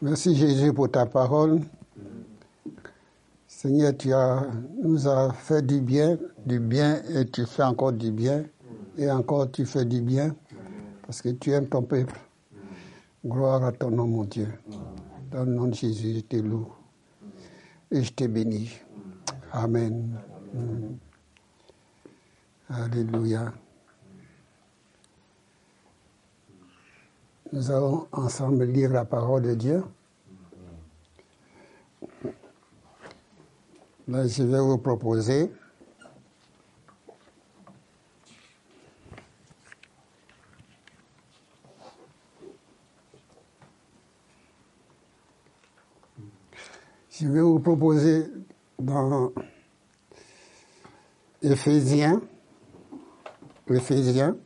Merci 0.00 0.36
Jésus 0.36 0.72
pour 0.72 0.88
ta 0.88 1.06
parole. 1.06 1.60
Seigneur, 3.48 3.96
tu 3.96 4.12
as, 4.12 4.46
nous 4.80 5.08
as 5.08 5.32
fait 5.32 5.60
du 5.66 5.80
bien, 5.80 6.16
du 6.46 6.60
bien 6.60 7.02
et 7.16 7.26
tu 7.26 7.44
fais 7.44 7.64
encore 7.64 7.92
du 7.92 8.12
bien. 8.12 8.44
Et 8.96 9.10
encore 9.10 9.50
tu 9.50 9.66
fais 9.66 9.84
du 9.84 10.00
bien 10.00 10.36
parce 11.02 11.20
que 11.20 11.30
tu 11.30 11.50
aimes 11.50 11.68
ton 11.68 11.82
peuple. 11.82 12.14
Gloire 13.26 13.64
à 13.64 13.72
ton 13.72 13.90
nom, 13.90 14.06
mon 14.06 14.24
Dieu. 14.24 14.46
Dans 15.32 15.44
le 15.44 15.52
nom 15.52 15.66
de 15.66 15.74
Jésus, 15.74 16.14
je 16.14 16.20
te 16.20 16.36
loue 16.36 16.68
et 17.90 18.04
je 18.04 18.12
te 18.12 18.24
bénis. 18.24 18.70
Amen. 19.52 20.16
Mm. 20.54 20.94
Alléluia. 22.70 23.52
Nous 27.50 27.70
allons 27.70 28.06
ensemble 28.12 28.64
lire 28.64 28.90
la 28.90 29.06
parole 29.06 29.42
de 29.42 29.54
Dieu. 29.54 29.82
Là, 34.06 34.26
je 34.26 34.42
vais 34.42 34.60
vous 34.60 34.76
proposer 34.78 35.50
Je 47.20 47.26
vais 47.26 47.40
vous 47.40 47.58
proposer 47.58 48.26
dans 48.78 49.32
Éphésiens, 51.42 52.22
Éphésiens, 53.68 54.36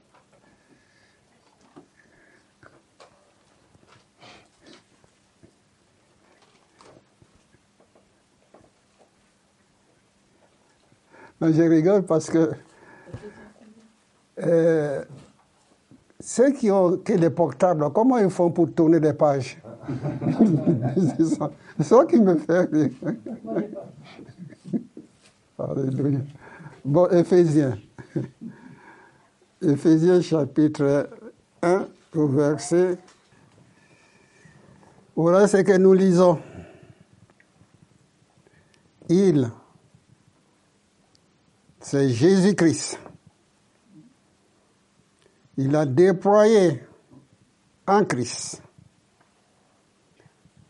Non, 11.43 11.53
je 11.53 11.63
rigole 11.63 12.03
parce 12.05 12.31
que 12.31 12.53
euh, 14.39 15.05
ceux 16.21 16.53
qui 16.53 16.71
ont 16.71 17.01
les 17.05 17.31
portables, 17.31 17.91
comment 17.93 18.17
ils 18.19 18.31
font 18.31 18.49
pour 18.49 18.73
tourner 18.73 19.01
les 19.01 19.13
pages? 19.13 19.61
C'est 21.17 21.25
ça, 21.25 21.51
ça, 21.81 22.05
qui 22.05 22.21
me 22.21 22.37
fait 22.37 22.61
rire. 22.61 22.91
Alléluia. 25.59 26.21
Bon, 26.85 27.09
Éphésiens. 27.09 27.77
Éphésiens 29.61 30.21
chapitre 30.21 31.11
1, 31.61 31.89
au 32.15 32.29
verset. 32.29 32.99
Voilà 35.17 35.49
ce 35.49 35.57
que 35.57 35.77
nous 35.77 35.93
lisons. 35.93 36.39
Il 39.09 39.51
c'est 41.83 42.09
Jésus-Christ. 42.09 42.99
Il 45.59 45.77
a 45.77 45.85
déployé 45.85 46.83
en 47.87 48.05
Christ, 48.05 48.63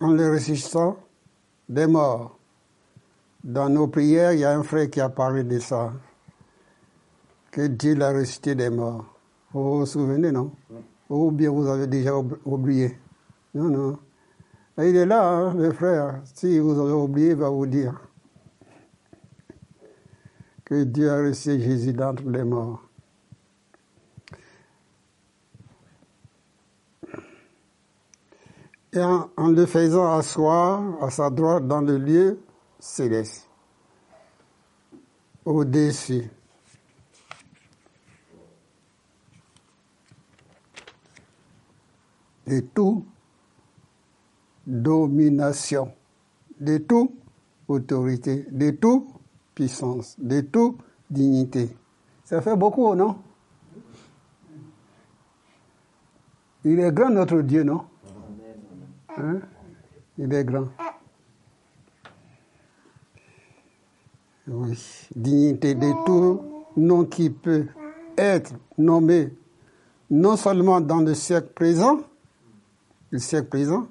en 0.01 0.11
le 0.11 0.33
ressuscitant 0.33 0.97
des 1.69 1.87
morts. 1.87 2.39
Dans 3.45 3.69
nos 3.69 3.87
prières, 3.87 4.33
il 4.33 4.41
y 4.41 4.45
a 4.45 4.57
un 4.57 4.63
frère 4.63 4.91
qui 4.91 5.01
a 5.01 5.09
parlé 5.09 5.45
de 5.45 5.59
ça, 5.59 5.93
que 7.51 7.67
Dieu 7.67 7.95
l'a 7.95 8.13
ressuscité 8.13 8.55
des 8.55 8.71
morts. 8.71 9.05
Vous 9.53 9.79
vous 9.79 9.87
souvenez, 9.87 10.33
non? 10.33 10.53
Ou 11.09 11.31
bien 11.31 11.51
vous 11.51 11.67
avez 11.69 11.87
déjà 11.87 12.15
oublié? 12.45 12.99
Non, 13.55 13.69
non. 13.69 13.99
il 14.79 14.97
est 14.97 15.07
là, 15.07 15.29
hein, 15.29 15.55
le 15.55 15.73
frère. 15.73 16.23
Si 16.35 16.59
vous 16.59 16.81
avez 16.81 16.93
oublié, 16.93 17.31
il 17.31 17.37
va 17.37 17.51
vous 17.51 17.67
dire 17.67 18.01
que 20.65 20.85
Dieu 20.85 21.11
a 21.11 21.23
reçu 21.23 21.61
Jésus 21.61 21.93
d'entre 21.93 22.29
les 22.29 22.45
morts. 22.45 22.89
Et 28.95 29.01
en, 29.01 29.31
le 29.49 29.65
faisant 29.65 30.19
asseoir 30.19 31.03
à 31.03 31.11
sa 31.11 31.31
droite 31.31 31.67
dans 31.67 31.81
le 31.81 31.97
lieu 31.97 32.41
céleste, 32.79 33.49
au-dessus. 35.45 36.31
de 42.47 42.61
toute 42.61 43.05
domination, 44.67 45.93
de 46.61 46.79
toute 46.79 47.13
autorité, 47.69 48.47
de 48.51 48.71
tout 48.71 49.09
puissance, 49.55 50.17
de 50.19 50.41
toute 50.41 50.79
dignité. 51.11 51.77
Ça 52.25 52.41
fait 52.41 52.57
beaucoup, 52.57 52.95
non? 52.95 53.17
Il 56.65 56.79
est 56.79 56.93
grand 56.93 57.11
notre 57.11 57.41
Dieu, 57.41 57.65
non? 57.65 57.83
Hein? 59.17 59.41
Il 60.17 60.33
est 60.33 60.45
grand. 60.45 60.69
Oui, 64.49 65.09
dignité 65.15 65.75
de 65.75 65.93
tout 66.05 66.43
nom 66.77 67.05
qui 67.05 67.31
peut 67.31 67.67
être 68.17 68.53
nommé 68.77 69.33
non 70.11 70.37
seulement 70.37 70.81
dans 70.81 71.01
le 71.01 71.15
siècle 71.15 71.49
présent, 71.55 72.01
le 73.11 73.19
siècle 73.19 73.49
présent, 73.49 73.87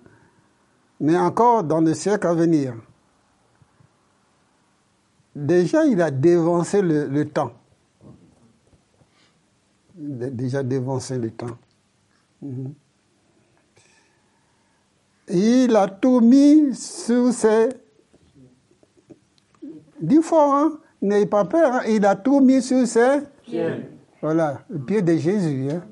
mais 0.99 1.17
encore 1.17 1.63
dans 1.63 1.81
le 1.81 1.93
siècle 1.93 2.27
à 2.27 2.33
venir. 2.33 2.75
Déjà, 5.35 5.85
il 5.85 6.01
a 6.01 6.11
dévancé 6.11 6.81
le, 6.81 7.23
temps. 7.25 7.53
Il 9.97 10.23
a 10.23 10.29
déjà 10.29 10.63
dévancé 10.63 11.17
le 11.17 11.31
temps. 11.31 11.57
Mhm. 12.41 12.73
Il 15.29 15.75
a 15.75 15.87
tout 15.87 16.19
mis 16.19 16.75
sur 16.75 17.31
ses... 17.31 17.69
Dis 20.01 20.21
fort, 20.21 20.53
hein? 20.53 20.79
N'ayez 21.01 21.25
pas 21.25 21.45
peur, 21.45 21.73
hein? 21.73 21.81
il 21.87 22.05
a 22.05 22.15
tout 22.15 22.41
mis 22.41 22.61
sur 22.61 22.85
ses... 22.85 23.19
Pieds. 23.43 23.85
Voilà, 24.21 24.61
le 24.69 24.79
pied 24.79 25.01
de 25.01 25.15
Jésus. 25.15 25.69
Hein? 25.71 25.83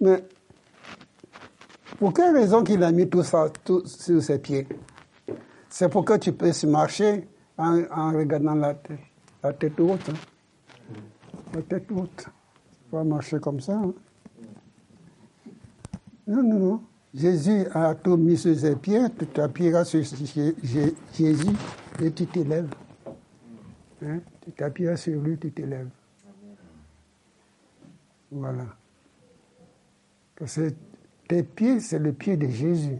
Mais 0.00 0.24
pour 1.98 2.12
quelle 2.12 2.34
raison 2.34 2.62
qu'il 2.62 2.82
a 2.82 2.92
mis 2.92 3.08
tout 3.08 3.22
ça 3.22 3.48
tout 3.64 3.86
sur 3.86 4.22
ses 4.22 4.38
pieds? 4.38 4.66
C'est 5.78 5.90
pour 5.90 6.06
que 6.06 6.16
tu 6.16 6.32
puisses 6.32 6.64
marcher 6.64 7.28
en, 7.58 8.10
regardant 8.16 8.54
la 8.54 8.72
tête, 8.72 8.98
la 9.42 9.52
tête 9.52 9.78
haute. 9.78 10.08
Hein. 10.08 10.94
La 11.52 11.60
tête 11.60 11.92
haute. 11.92 12.24
Tu 12.88 12.96
vas 12.96 13.04
marcher 13.04 13.38
comme 13.38 13.60
ça. 13.60 13.74
Hein. 13.74 13.92
Non, 16.26 16.42
non, 16.42 16.58
non. 16.58 16.82
Jésus 17.12 17.66
a 17.74 17.94
tout 17.94 18.16
mis 18.16 18.38
sur 18.38 18.58
ses 18.58 18.74
pieds, 18.74 19.02
tu 19.18 19.26
t'appuieras 19.26 19.84
sur 19.84 20.02
Jésus 20.02 21.56
et 22.00 22.10
tu 22.10 22.26
t'élèves. 22.26 22.70
Hein? 24.02 24.20
Tu 24.46 24.52
t'appuieras 24.52 24.96
sur 24.96 25.20
lui, 25.20 25.36
tu 25.36 25.52
t'élèves. 25.52 25.90
Voilà. 28.30 28.64
Parce 30.36 30.56
que 30.56 30.72
tes 31.28 31.42
pieds, 31.42 31.80
c'est 31.80 31.98
le 31.98 32.14
pied 32.14 32.38
de 32.38 32.48
Jésus. 32.48 32.98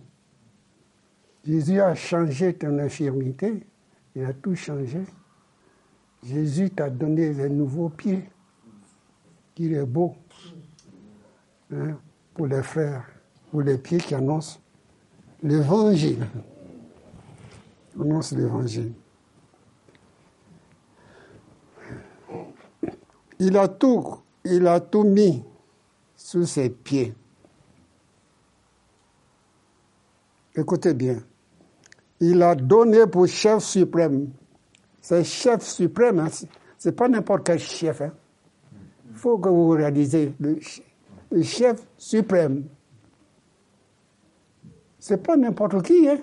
Jésus 1.47 1.81
a 1.81 1.95
changé 1.95 2.55
ton 2.55 2.77
infirmité, 2.81 3.65
il 4.17 4.25
a 4.25 4.33
tout 4.33 4.57
changé. 4.57 5.01
Jésus 6.25 6.71
t'a 6.71 6.91
donné 6.91 7.33
les 7.33 7.49
nouveaux 7.49 7.89
pieds, 7.89 8.29
qu'il 9.55 9.75
est 9.75 9.87
beau 9.87 10.17
hein, 11.73 11.99
pour 12.35 12.49
les 12.49 12.65
frères, 12.65 13.06
pour 13.51 13.62
les 13.62 13.79
pieds 13.79 13.99
qui 13.99 14.15
annoncent 14.17 14.59
l'évangile. 15.41 16.26
Annonce 17.94 18.32
l'évangile. 18.32 18.93
Il 23.38 23.56
a 23.56 23.69
tout, 23.69 24.17
il 24.44 24.67
a 24.67 24.81
tout 24.81 25.05
mis 25.05 25.44
sous 26.17 26.44
ses 26.44 26.70
pieds. 26.70 27.15
Écoutez 30.56 30.93
bien 30.93 31.23
il 32.21 32.43
a 32.43 32.55
donné 32.55 33.07
pour 33.07 33.27
chef 33.27 33.63
suprême. 33.63 34.31
C'est 35.01 35.25
chef 35.25 35.63
suprême, 35.63 36.19
hein. 36.19 36.29
c'est 36.79 36.93
pas 36.93 37.09
n'importe 37.09 37.47
quel 37.47 37.59
chef. 37.59 38.01
Il 38.01 38.05
hein. 38.05 38.13
faut 39.15 39.39
que 39.39 39.49
vous 39.49 39.71
réalisez 39.71 40.33
le, 40.41 40.59
chef 41.43 41.81
suprême. 41.97 42.65
C'est 44.99 45.23
pas 45.23 45.37
n'importe 45.37 45.83
qui. 45.83 46.09
Hein. 46.09 46.19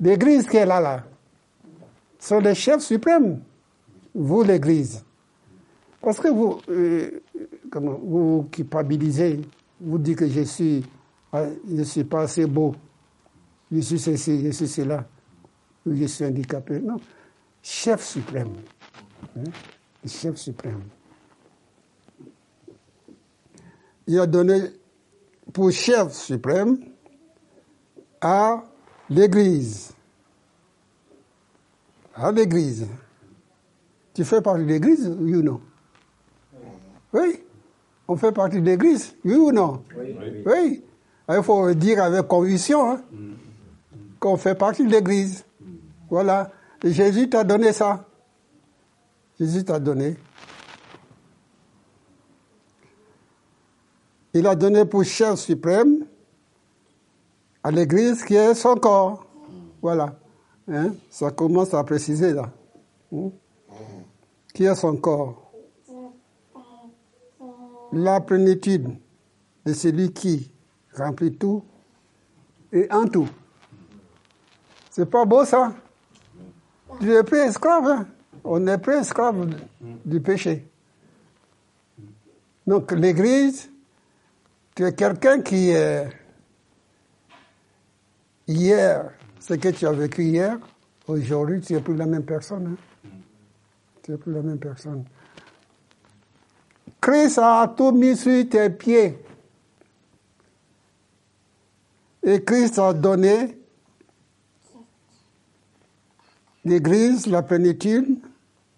L'église 0.00 0.46
qui 0.46 0.56
est 0.56 0.66
là, 0.66 0.80
là, 0.80 1.04
c'est 2.18 2.40
le 2.40 2.54
chef 2.54 2.80
suprême. 2.80 3.40
Vous, 4.14 4.42
l'église. 4.42 5.04
Parce 6.00 6.20
que 6.20 6.28
vous, 6.28 6.60
euh, 6.68 7.22
comment, 7.70 7.98
vous 8.02 8.48
culpabilisez, 8.52 9.40
vous 9.80 9.98
dites 9.98 10.18
que 10.18 10.28
je 10.28 10.42
suis 10.42 10.84
ah, 11.32 11.44
je 11.70 11.82
suis 11.82 12.04
pas 12.04 12.22
assez 12.22 12.46
beau, 12.46 12.74
je 13.70 13.80
suis 13.80 13.98
ceci, 13.98 14.44
je 14.44 14.50
suis 14.50 14.68
cela, 14.68 15.06
je 15.86 16.06
suis 16.06 16.24
handicapé. 16.24 16.80
Non, 16.80 16.96
chef 17.62 18.02
suprême. 18.02 18.52
Hein? 19.36 19.50
chef 20.06 20.36
suprême. 20.36 20.82
Il 24.06 24.18
a 24.18 24.26
donné 24.26 24.60
pour 25.52 25.70
chef 25.70 26.12
suprême 26.12 26.78
à 28.20 28.64
l'Église. 29.10 29.92
À 32.14 32.32
l'Église. 32.32 32.86
Tu 34.14 34.24
fais 34.24 34.40
partie 34.40 34.64
de 34.64 34.68
l'Église, 34.68 35.14
oui 35.20 35.36
ou 35.36 35.42
non? 35.42 35.60
Oui. 37.12 37.42
On 38.08 38.16
fait 38.16 38.32
partie 38.32 38.60
de 38.60 38.66
l'Église, 38.66 39.14
oui 39.24 39.34
ou 39.34 39.52
non? 39.52 39.82
Oui. 39.96 40.16
oui. 40.46 40.84
Il 41.30 41.42
faut 41.42 41.74
dire 41.74 42.02
avec 42.02 42.26
conviction 42.26 42.92
hein, 42.92 43.02
qu'on 44.20 44.36
fait 44.36 44.54
partie 44.54 44.84
de 44.84 44.90
l'Église. 44.90 45.44
Voilà. 46.10 46.50
Jésus 46.82 47.28
t'a 47.28 47.44
donné 47.44 47.72
ça. 47.72 48.06
Jésus 49.38 49.64
t'a 49.64 49.78
donné. 49.78 50.16
Il 54.34 54.46
a 54.46 54.54
donné 54.54 54.84
pour 54.84 55.04
chef 55.04 55.38
suprême 55.38 56.06
à 57.62 57.70
l'Église 57.70 58.24
qui 58.24 58.34
est 58.34 58.54
son 58.54 58.76
corps. 58.76 59.26
Voilà. 59.80 60.18
Hein? 60.68 60.92
Ça 61.10 61.30
commence 61.30 61.72
à 61.74 61.82
préciser 61.84 62.32
là. 62.32 62.50
Hein? 63.12 63.30
Qui 64.54 64.64
est 64.64 64.74
son 64.74 64.96
corps? 64.96 65.50
La 67.92 68.20
plénitude 68.20 68.90
de 69.64 69.72
celui 69.72 70.12
qui 70.12 70.50
remplit 70.94 71.32
tout 71.32 71.64
et 72.72 72.86
en 72.92 73.06
tout. 73.06 73.28
C'est 74.98 75.08
pas 75.08 75.24
beau 75.24 75.44
ça 75.44 75.72
Tu 76.98 77.14
es 77.14 77.22
plus 77.22 77.38
esclave. 77.38 77.86
Hein? 77.86 78.08
On 78.42 78.58
n'est 78.58 78.78
plus 78.78 78.96
esclave 78.96 79.48
du 80.04 80.20
péché. 80.20 80.66
Donc 82.66 82.90
l'Église, 82.90 83.70
tu 84.74 84.84
es 84.84 84.92
quelqu'un 84.92 85.40
qui 85.40 85.70
est 85.70 86.08
hier, 88.48 89.12
ce 89.38 89.54
que 89.54 89.68
tu 89.68 89.86
as 89.86 89.92
vécu 89.92 90.24
hier, 90.24 90.58
aujourd'hui, 91.06 91.60
tu 91.60 91.74
n'es 91.74 91.80
plus 91.80 91.94
la 91.94 92.06
même 92.06 92.24
personne. 92.24 92.76
Hein? 92.76 93.08
Tu 94.02 94.10
n'es 94.10 94.16
plus 94.16 94.32
la 94.32 94.42
même 94.42 94.58
personne. 94.58 95.04
Christ 97.00 97.38
a 97.38 97.72
tout 97.76 97.92
mis 97.92 98.16
sur 98.16 98.48
tes 98.48 98.68
pieds. 98.70 99.16
Et 102.24 102.42
Christ 102.42 102.80
a 102.80 102.92
donné 102.92 103.57
l'Église, 106.64 107.26
la 107.26 107.42
plénitude 107.42 108.18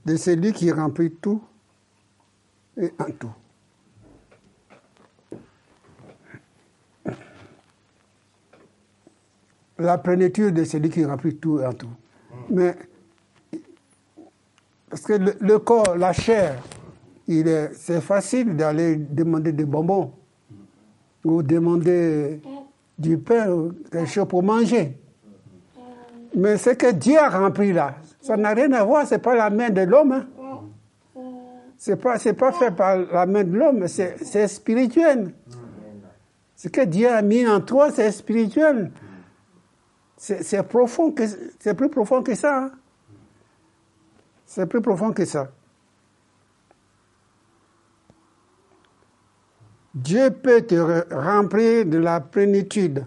de 0.05 0.17
celui 0.17 0.53
qui 0.53 0.71
remplit 0.71 1.11
tout 1.13 1.43
et 2.77 2.93
en 2.99 3.11
tout. 3.19 3.33
La 9.79 9.99
plénitude 9.99 10.55
de 10.55 10.65
celui 10.65 10.91
qui 10.91 11.05
remplit 11.05 11.37
tout 11.37 11.61
et 11.61 11.67
en 11.67 11.73
tout. 11.73 11.89
Mais, 12.51 12.77
parce 14.89 15.03
que 15.03 15.15
le, 15.15 15.59
corps, 15.59 15.97
la 15.97 16.13
chair, 16.13 16.63
c'est 17.27 18.01
facile 18.01 18.57
d'aller 18.57 18.97
demander 18.97 19.53
des 19.53 19.65
bonbons 19.65 20.13
ou 21.25 21.43
demander 21.43 22.41
du 22.99 23.19
pain 23.19 23.51
ou 23.51 23.73
quelque 23.91 24.07
chose 24.07 24.29
pour 24.29 24.43
manger. 24.43 25.00
Mais 26.35 26.57
ce 26.57 26.71
que 26.71 26.93
Dieu 26.93 27.19
a 27.19 27.29
rempli 27.29 27.73
là, 27.73 27.97
ça 28.21 28.37
n'a 28.37 28.51
rien 28.51 28.73
à 28.73 28.85
voir, 28.85 29.07
c'est 29.07 29.19
pas 29.19 29.35
la 29.35 29.51
main 29.51 29.71
de 29.71 29.83
l'homme. 29.83 30.13
Hein. 30.13 30.27
C'est 31.77 31.97
pas, 31.97 32.19
fait 32.19 32.35
par 32.35 32.99
la 32.99 33.25
main 33.25 33.43
de 33.43 33.57
l'homme, 33.57 33.89
c'est, 33.89 34.49
spirituel. 34.49 35.33
Ce 36.55 36.69
que 36.69 36.83
Dieu 36.83 37.09
a 37.09 37.23
mis 37.23 37.47
en 37.47 37.63
toi, 37.63 37.91
c'est 37.91 38.13
spirituel. 38.13 38.93
C'est, 40.19 40.63
profond 40.63 41.15
c'est 41.59 41.75
plus 41.75 41.89
profond 41.89 42.23
que 42.23 42.35
ça. 42.35 42.65
Hein. 42.65 42.73
C'est 44.45 44.67
plus 44.67 44.83
profond 44.83 45.13
que 45.13 45.25
ça. 45.25 45.51
Dieu 49.95 50.31
peut 50.31 50.61
te 50.61 51.15
remplir 51.15 51.87
de 51.87 51.97
la 51.97 52.21
plénitude. 52.21 53.07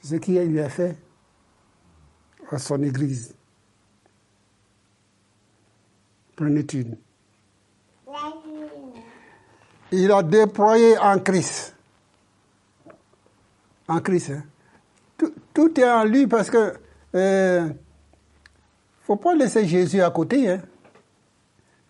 C'est 0.00 0.14
ce 0.14 0.16
qu'il 0.16 0.42
lui 0.42 0.60
a 0.60 0.70
fait 0.70 0.96
à 2.50 2.58
son 2.58 2.82
Église. 2.82 3.34
Plénitude. 6.36 6.96
Il 9.92 10.10
a 10.10 10.22
déployé 10.22 10.98
en 10.98 11.18
Christ. 11.18 11.74
En 13.86 14.00
Christ. 14.00 14.30
Hein. 14.30 14.42
Tout, 15.52 15.80
est 15.80 15.88
en 15.88 16.04
lui 16.04 16.26
parce 16.26 16.50
que 16.50 16.72
ne 16.72 16.72
euh, 17.14 17.68
faut 19.02 19.16
pas 19.16 19.34
laisser 19.34 19.66
Jésus 19.66 20.02
à 20.02 20.10
côté. 20.10 20.50
Hein. 20.50 20.60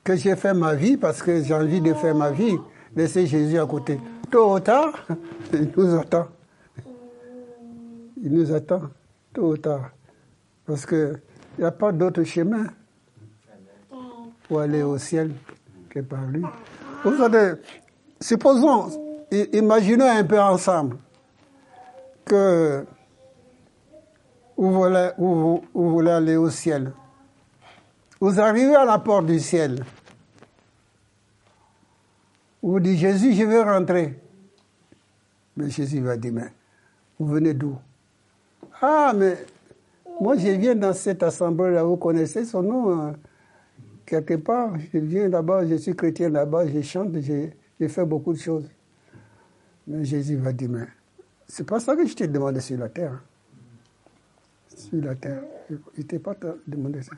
Que 0.03 0.17
j'ai 0.17 0.37
fait 0.37 0.53
ma 0.53 0.75
vie 0.75 0.99
parce 0.99 1.23
que 1.23 1.43
j'ai 1.43 1.55
envie 1.55 1.81
de 1.81 1.95
faire 1.95 2.15
ma 2.15 2.31
vie. 2.31 2.59
Laisser 2.95 3.27
Jésus 3.27 3.59
à 3.59 3.65
côté. 3.65 3.99
Tôt 4.31 4.55
ou 4.55 4.61
tard, 4.61 5.07
il 5.53 5.71
nous 5.77 5.99
attend. 5.99 6.29
Il 8.23 8.33
nous 8.33 8.53
attend. 8.53 8.83
Tôt 9.33 9.53
ou 9.53 9.57
tard. 9.57 9.91
Parce 10.67 10.87
qu'il 10.87 11.21
n'y 11.59 11.65
a 11.65 11.71
pas 11.71 11.93
d'autre 11.93 12.25
chemin 12.25 12.67
pour 14.49 14.61
aller 14.61 14.83
au 14.83 14.99
ciel 14.99 15.33
que 15.89 16.01
par 16.01 16.27
lui. 16.27 16.43
Vous 17.05 17.17
savez, 17.17 17.55
supposons, 18.21 18.91
imaginons 19.53 20.09
un 20.09 20.25
peu 20.25 20.41
ensemble 20.41 20.97
que 22.25 22.85
vous 24.57 24.73
voulez, 24.73 25.11
vous, 25.19 25.65
vous 25.75 25.91
voulez 25.91 26.11
aller 26.11 26.37
au 26.37 26.51
ciel. 26.51 26.93
Vous 28.21 28.41
arrivez 28.41 28.75
à 28.75 28.85
la 28.85 28.99
porte 28.99 29.27
du 29.27 29.39
ciel. 29.41 29.85
Vous 32.63 32.81
dites, 32.81 32.99
Jésus, 32.99 33.35
je 33.35 33.45
veux 33.45 33.61
rentrer. 33.61 34.19
Mais 35.57 35.69
Jésus 35.69 36.01
va 36.01 36.17
dire, 36.17 36.33
mais 36.33 36.53
vous 37.19 37.27
venez 37.27 37.53
d'où? 37.53 37.77
Ah, 38.81 39.13
mais 39.15 39.37
moi, 40.21 40.37
je 40.37 40.49
viens 40.49 40.75
dans 40.75 40.93
cette 40.93 41.23
assemblée-là, 41.23 41.83
vous 41.83 41.97
connaissez 41.97 42.45
son 42.45 42.63
nom, 42.63 42.93
hein. 42.93 43.15
quelque 44.07 44.35
part. 44.35 44.75
Je 44.93 44.99
viens 44.99 45.29
là-bas, 45.29 45.67
je 45.67 45.75
suis 45.75 45.95
chrétien 45.95 46.29
là-bas, 46.29 46.67
je 46.67 46.81
chante, 46.83 47.19
j'ai 47.21 47.89
fait 47.89 48.05
beaucoup 48.05 48.33
de 48.33 48.39
choses. 48.39 48.69
Mais 49.87 50.05
Jésus 50.05 50.37
va 50.37 50.53
dire, 50.53 50.71
mais 50.71 50.87
c'est 51.49 51.67
pas 51.67 51.81
ça 51.81 51.97
que 51.97 52.07
je 52.07 52.15
t'ai 52.15 52.29
demandé 52.29 52.61
sur 52.61 52.79
la 52.79 52.89
terre. 52.89 53.23
Sur 54.75 55.03
la 55.03 55.15
terre. 55.15 55.43
Je 55.97 56.03
t'ai 56.03 56.19
pas 56.19 56.35
demandé 56.67 57.03
ça. 57.03 57.13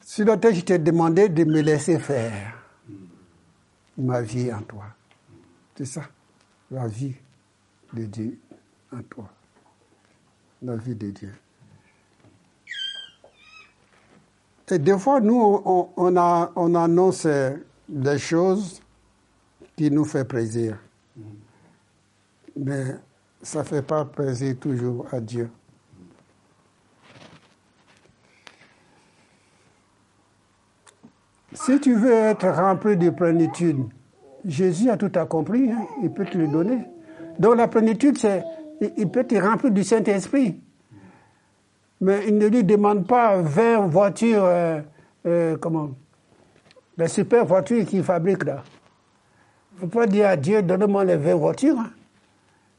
Sur 0.00 0.26
la 0.26 0.36
terre, 0.36 0.52
je 0.54 0.60
t'ai 0.62 0.78
demandé 0.78 1.28
de 1.28 1.44
me 1.44 1.60
laisser 1.60 1.98
faire 1.98 2.54
ma 3.96 4.20
vie 4.20 4.52
en 4.52 4.62
toi. 4.62 4.84
C'est 5.76 5.86
ça, 5.86 6.02
la 6.70 6.86
vie 6.86 7.14
de 7.92 8.04
Dieu 8.04 8.38
en 8.92 9.02
toi 9.02 9.30
la 10.64 10.76
vie 10.76 10.94
de 10.94 11.10
Dieu. 11.10 11.32
Et 14.70 14.78
des 14.78 14.98
fois, 14.98 15.20
nous, 15.20 15.62
on, 15.96 16.16
a, 16.16 16.50
on 16.56 16.74
annonce 16.74 17.26
des 17.88 18.18
choses 18.18 18.80
qui 19.76 19.90
nous 19.90 20.04
font 20.04 20.24
plaisir. 20.24 20.78
Mais 22.56 22.96
ça 23.42 23.58
ne 23.60 23.64
fait 23.64 23.82
pas 23.82 24.04
plaisir 24.04 24.56
toujours 24.58 25.06
à 25.12 25.20
Dieu. 25.20 25.50
Si 31.52 31.78
tu 31.80 31.94
veux 31.94 32.12
être 32.12 32.48
rempli 32.48 32.96
de 32.96 33.10
plénitude, 33.10 33.84
Jésus 34.44 34.90
a 34.90 34.96
tout 34.96 35.12
accompli, 35.14 35.70
hein, 35.70 35.86
il 36.02 36.10
peut 36.10 36.24
te 36.24 36.36
le 36.36 36.48
donner. 36.48 36.84
Donc 37.38 37.56
la 37.56 37.68
plénitude, 37.68 38.18
c'est 38.18 38.44
il 38.80 39.08
peut 39.08 39.24
te 39.24 39.34
remplir 39.34 39.70
du 39.70 39.84
Saint-Esprit. 39.84 40.60
Mais 42.00 42.26
il 42.28 42.36
ne 42.36 42.46
lui 42.46 42.64
demande 42.64 43.06
pas 43.06 43.40
20 43.40 43.86
voitures, 43.86 44.44
euh, 44.44 44.80
euh, 45.26 45.56
comment 45.56 45.90
Les 46.98 47.08
super 47.08 47.44
voitures 47.44 47.86
qu'il 47.86 48.02
fabrique 48.02 48.44
là. 48.44 48.62
Il 49.72 49.76
ne 49.76 49.80
faut 49.80 49.98
pas 49.98 50.06
dire 50.06 50.28
à 50.28 50.36
Dieu, 50.36 50.62
donne-moi 50.62 51.04
les 51.04 51.16
20 51.16 51.34
voitures. 51.34 51.78
Hein. 51.78 51.90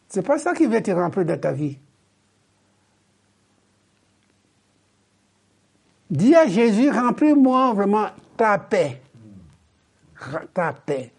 C'est 0.08 0.22
pas 0.22 0.38
ça 0.38 0.54
qui 0.54 0.66
va 0.66 0.82
te 0.82 0.92
remplir 0.92 1.26
de 1.26 1.36
ta 1.36 1.52
vie. 1.52 1.78
Dis 6.10 6.36
à 6.36 6.48
Jésus, 6.48 6.90
remplis-moi 6.92 7.74
vraiment 7.74 8.08
ta 8.38 8.58
paix. 8.60 9.02
Ta 10.54 10.72
paix. 10.72 11.12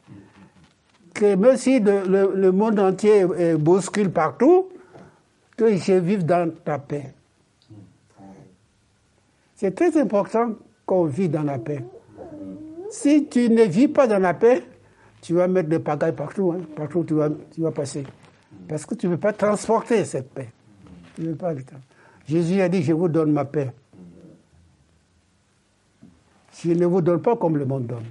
Que 1.18 1.35
même 1.35 1.56
si 1.56 1.80
le, 1.80 2.50
monde 2.50 2.78
entier 2.78 3.25
bouscule 3.56 4.11
partout, 4.11 4.68
que 5.56 5.76
je 5.76 5.94
vive 5.94 6.25
dans 6.25 6.50
ta 6.64 6.78
paix. 6.78 7.14
C'est 9.54 9.75
très 9.75 9.99
important 9.99 10.54
qu'on 10.85 11.06
vit 11.06 11.28
dans 11.28 11.42
la 11.42 11.58
paix. 11.58 11.82
Si 12.90 13.26
tu 13.26 13.49
ne 13.49 13.62
vis 13.62 13.88
pas 13.88 14.06
dans 14.06 14.18
la 14.18 14.35
paix, 14.35 14.62
tu 15.23 15.35
vas 15.35 15.49
mettre 15.49 15.68
des 15.68 15.78
pagailles 15.78 16.14
partout, 16.14 16.52
hein, 16.52 16.61
partout 16.76 17.00
où 17.00 17.04
tu 17.04 17.14
vas, 17.14 17.70
passer. 17.73 18.04
Parce 18.68 18.85
que 18.85 18.94
tu 18.94 19.06
ne 19.06 19.12
veux 19.12 19.18
pas 19.18 19.32
transporter 19.32 20.04
cette 20.04 20.30
paix. 20.30 20.49
Tu 21.16 21.35
pas 21.35 21.54
Jésus 22.28 22.61
a 22.61 22.68
dit, 22.68 22.82
je 22.82 22.92
vous 22.92 23.08
donne 23.08 23.32
ma 23.32 23.44
paix. 23.44 23.73
Je 26.52 26.73
ne 26.73 26.87
vous 26.87 27.00
donne 27.00 27.23
pas 27.23 27.37
comme 27.37 27.56
le 27.56 27.64
monde 27.64 27.87
donne. 27.87 28.04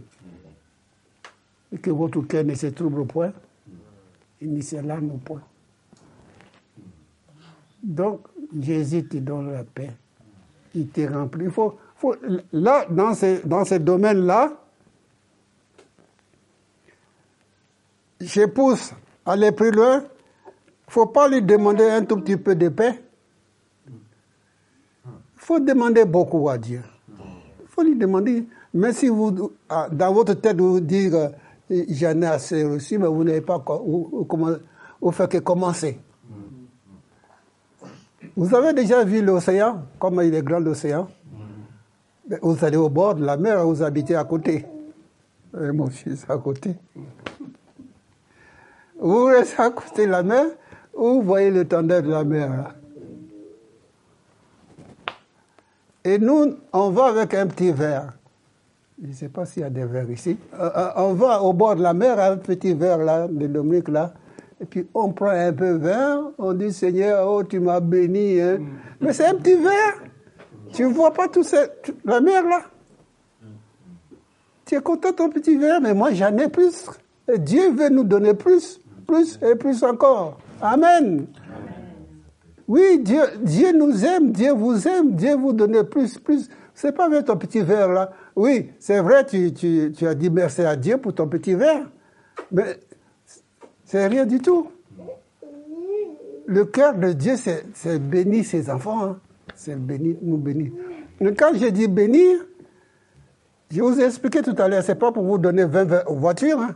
Et 1.76 1.78
que 1.78 1.92
votre 1.92 2.22
cœur 2.22 2.46
ne 2.46 2.56
se 2.56 2.68
trouble 2.68 3.06
point, 3.06 3.34
et 4.40 4.46
ni 4.46 4.64
s'alarme 4.64 5.12
au 5.12 5.18
point. 5.18 5.42
Donc, 7.84 8.22
Jésus 8.58 9.06
te 9.06 9.18
donne 9.18 9.52
la 9.52 9.66
paix. 9.66 9.92
Il 10.74 10.88
te 10.88 11.02
remplit. 11.02 11.46
Il 11.46 11.52
faut, 11.52 11.76
là, 12.54 12.86
dans 12.90 13.14
ce, 13.14 13.46
dans 13.46 13.66
ce 13.66 13.76
domaine-là, 13.76 14.54
je 18.22 18.46
pousse 18.46 18.94
à 19.26 19.34
aller 19.34 19.52
plus 19.52 19.72
loin. 19.72 20.00
Il 20.00 20.88
ne 20.88 20.92
faut 20.92 21.08
pas 21.08 21.28
lui 21.28 21.42
demander 21.42 21.84
un 21.90 22.06
tout 22.06 22.18
petit 22.22 22.38
peu 22.38 22.56
de 22.56 22.70
paix. 22.70 23.04
Il 25.06 25.12
faut 25.36 25.60
demander 25.60 26.06
beaucoup 26.06 26.48
à 26.50 26.58
Dieu. 26.58 26.82
Il 27.10 27.68
faut 27.68 27.84
lui 27.84 27.98
demander. 27.98 28.48
Mais 28.74 28.94
si 28.94 29.10
vous, 29.10 29.52
ah, 29.70 29.90
dans 29.92 30.14
votre 30.14 30.34
tête, 30.36 30.60
vous 30.60 30.78
euh, 30.80 31.30
j'en 31.70 32.22
ai 32.22 32.26
assez 32.26 32.64
reçu, 32.64 32.98
mais 32.98 33.08
vous 33.08 33.24
n'avez 33.24 33.42
pas, 33.42 33.64
vous 33.66 35.12
faites 35.12 35.32
que 35.32 35.38
commencer. 35.40 36.00
Vous 38.36 38.54
avez 38.54 38.74
déjà 38.74 39.04
vu 39.04 39.22
l'océan, 39.22 39.84
comme 39.98 40.22
il 40.22 40.34
est 40.34 40.42
grand 40.44 40.60
l'océan 40.60 41.08
Vous 42.42 42.66
allez 42.66 42.78
au 42.78 42.90
bord 42.90 43.16
de 43.16 43.26
la 43.26 43.38
mer, 43.38 43.66
vous 43.66 43.82
habitez 43.82 44.16
à 44.16 44.26
côté. 44.26 44.66
Et 45.54 45.72
mon 45.72 45.88
fils 45.88 46.26
à 46.28 46.38
côté. 46.38 46.76
Vous 49.00 49.26
restez 49.26 49.62
à 49.62 49.70
côté 49.70 50.06
de 50.06 50.12
la 50.12 50.24
mer, 50.24 50.46
vous 50.94 51.22
voyez 51.22 51.52
le 51.52 51.66
tendeur 51.66 52.02
de 52.02 52.10
la 52.10 52.24
mer. 52.24 52.76
Et 56.04 56.20
nous, 56.20 56.56
on 56.72 56.90
va 56.90 57.06
avec 57.06 57.34
un 57.34 57.48
petit 57.48 57.72
verre. 57.72 58.14
Je 59.02 59.08
ne 59.08 59.14
sais 59.14 59.28
pas 59.28 59.46
s'il 59.46 59.62
y 59.62 59.66
a 59.66 59.70
des 59.70 59.84
verres 59.84 60.10
ici. 60.10 60.38
Euh, 60.58 60.70
euh, 60.74 60.90
on 60.96 61.14
va 61.14 61.42
au 61.42 61.52
bord 61.52 61.76
de 61.76 61.84
la 61.84 61.94
mer, 61.94 62.18
un 62.18 62.38
petit 62.38 62.74
verre 62.74 63.00
là, 63.00 63.28
de 63.28 63.48
Dominique 63.48 63.90
là. 63.90 64.14
Et 64.62 64.66
puis 64.66 64.88
on 64.94 65.12
prend 65.12 65.32
un 65.32 65.52
peu 65.52 65.74
de 65.74 65.78
verre, 65.80 66.20
on 66.38 66.54
dit 66.54 66.72
Seigneur, 66.72 67.30
oh 67.30 67.44
tu 67.44 67.60
m'as 67.60 67.82
béni. 67.82 68.40
Hein. 68.40 68.60
Mais 69.02 69.12
c'est 69.12 69.26
un 69.26 69.36
petit 69.36 69.56
verre. 69.56 70.02
Tu 70.72 70.84
ne 70.84 70.94
vois 70.94 71.12
pas 71.12 71.28
tout 71.28 71.44
cette, 71.44 71.94
la 72.06 72.22
mer 72.22 72.46
là. 72.46 72.62
Tu 74.66 74.76
es 74.76 74.82
content 74.82 75.12
ton 75.12 75.30
petit 75.30 75.58
verre, 75.58 75.82
mais 75.82 75.94
moi 75.94 76.14
j'en 76.14 76.36
ai 76.38 76.48
plus. 76.48 76.86
Et 77.32 77.38
Dieu 77.38 77.72
veut 77.72 77.90
nous 77.90 78.06
donner 78.06 78.34
plus, 78.34 78.80
plus 79.06 79.38
et 79.42 79.56
plus 79.56 79.84
encore. 79.84 80.38
Amen. 80.62 81.28
Oui, 82.68 83.00
Dieu, 83.00 83.22
Dieu 83.44 83.74
nous 83.74 84.06
aime, 84.06 84.32
Dieu 84.32 84.54
vous 84.54 84.88
aime, 84.88 85.12
Dieu 85.12 85.36
vous 85.36 85.52
donne 85.52 85.84
plus, 85.84 86.18
plus. 86.18 86.50
C'est 86.76 86.92
pas 86.92 87.06
avec 87.06 87.26
ton 87.26 87.38
petit 87.38 87.62
verre 87.62 87.88
là. 87.88 88.12
Oui, 88.36 88.70
c'est 88.80 89.00
vrai, 89.00 89.26
tu, 89.26 89.94
as 90.06 90.14
dit 90.14 90.30
merci 90.30 90.62
à 90.62 90.76
Dieu 90.76 90.98
pour 90.98 91.16
ton 91.16 91.28
petit 91.28 91.56
verre. 91.56 91.90
Mais 92.52 92.78
c'est 93.86 94.06
rien 94.08 94.26
du 94.26 94.40
tout. 94.40 94.70
Le 96.46 96.66
cœur 96.66 96.94
de 96.94 97.14
Dieu, 97.14 97.36
c'est 97.38 98.00
bénir 98.00 98.44
ses 98.44 98.70
enfants. 98.70 99.04
Hein. 99.04 99.20
C'est 99.56 99.80
bénir, 99.80 100.18
nous 100.22 100.38
bénir. 100.38 100.74
Mais 101.22 101.34
quand 101.34 101.54
je 101.56 101.68
dis 101.68 101.88
bénir, 101.88 102.46
je 103.72 103.82
vous 103.82 104.00
ai 104.00 104.04
expliqué 104.04 104.42
tout 104.42 104.56
à 104.58 104.68
l'heure, 104.68 104.84
c'est 104.84 104.96
pas 104.96 105.14
pour 105.14 105.24
vous 105.24 105.38
donner 105.38 105.64
20, 105.64 106.04
voitures. 106.10 106.60
Hein. 106.60 106.76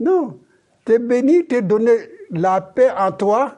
Non. 0.00 0.38
T'es 0.84 0.98
béni, 0.98 1.46
t'es 1.46 1.62
donné 1.62 1.92
la 2.30 2.60
paix 2.60 2.90
en 2.90 3.12
toi, 3.12 3.54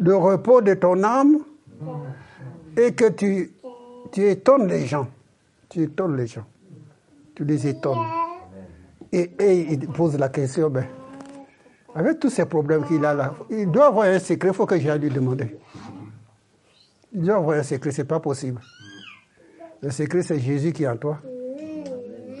le 0.00 0.16
repos 0.16 0.60
de 0.60 0.74
ton 0.74 1.02
âme, 1.02 1.38
et 2.76 2.92
que 2.92 3.08
tu, 3.10 3.52
tu 4.12 4.28
étonnes 4.28 4.68
les 4.68 4.86
gens. 4.86 5.08
Tu 5.68 5.82
étonnes 5.82 6.16
les 6.16 6.26
gens. 6.26 6.46
Tu 7.34 7.44
les 7.44 7.66
étonnes. 7.66 7.98
Et, 9.12 9.30
il 9.70 9.86
pose 9.88 10.18
la 10.18 10.30
question, 10.30 10.70
ben, 10.70 10.86
avec 11.94 12.18
tous 12.18 12.30
ces 12.30 12.46
problèmes 12.46 12.86
qu'il 12.86 13.04
a 13.04 13.12
là, 13.12 13.34
il 13.50 13.70
doit 13.70 13.86
avoir 13.86 14.06
un 14.06 14.18
secret, 14.18 14.48
il 14.48 14.54
faut 14.54 14.64
que 14.64 14.78
j'aille 14.78 15.00
lui 15.00 15.10
demander. 15.10 15.58
Il 17.12 17.22
doit 17.22 17.36
avoir 17.36 17.58
un 17.58 17.62
secret, 17.62 17.90
c'est 17.90 18.06
pas 18.06 18.20
possible. 18.20 18.60
Le 19.82 19.90
secret, 19.90 20.22
c'est 20.22 20.38
Jésus 20.38 20.72
qui 20.72 20.84
est 20.84 20.88
en 20.88 20.96
toi. 20.96 21.20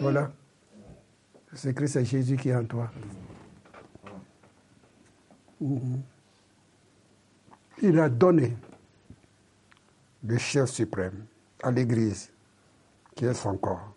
Voilà. 0.00 0.30
Le 1.50 1.56
secret, 1.58 1.86
c'est 1.86 2.04
Jésus 2.04 2.36
qui 2.36 2.48
est 2.48 2.54
en 2.54 2.64
toi. 2.64 2.90
Mhm. 5.60 6.02
Il 7.82 7.98
a 7.98 8.08
donné 8.08 8.56
le 10.24 10.38
chef 10.38 10.70
suprême 10.70 11.26
à 11.64 11.70
l'Église, 11.72 12.30
qui 13.16 13.24
est 13.24 13.34
son 13.34 13.56
corps. 13.56 13.92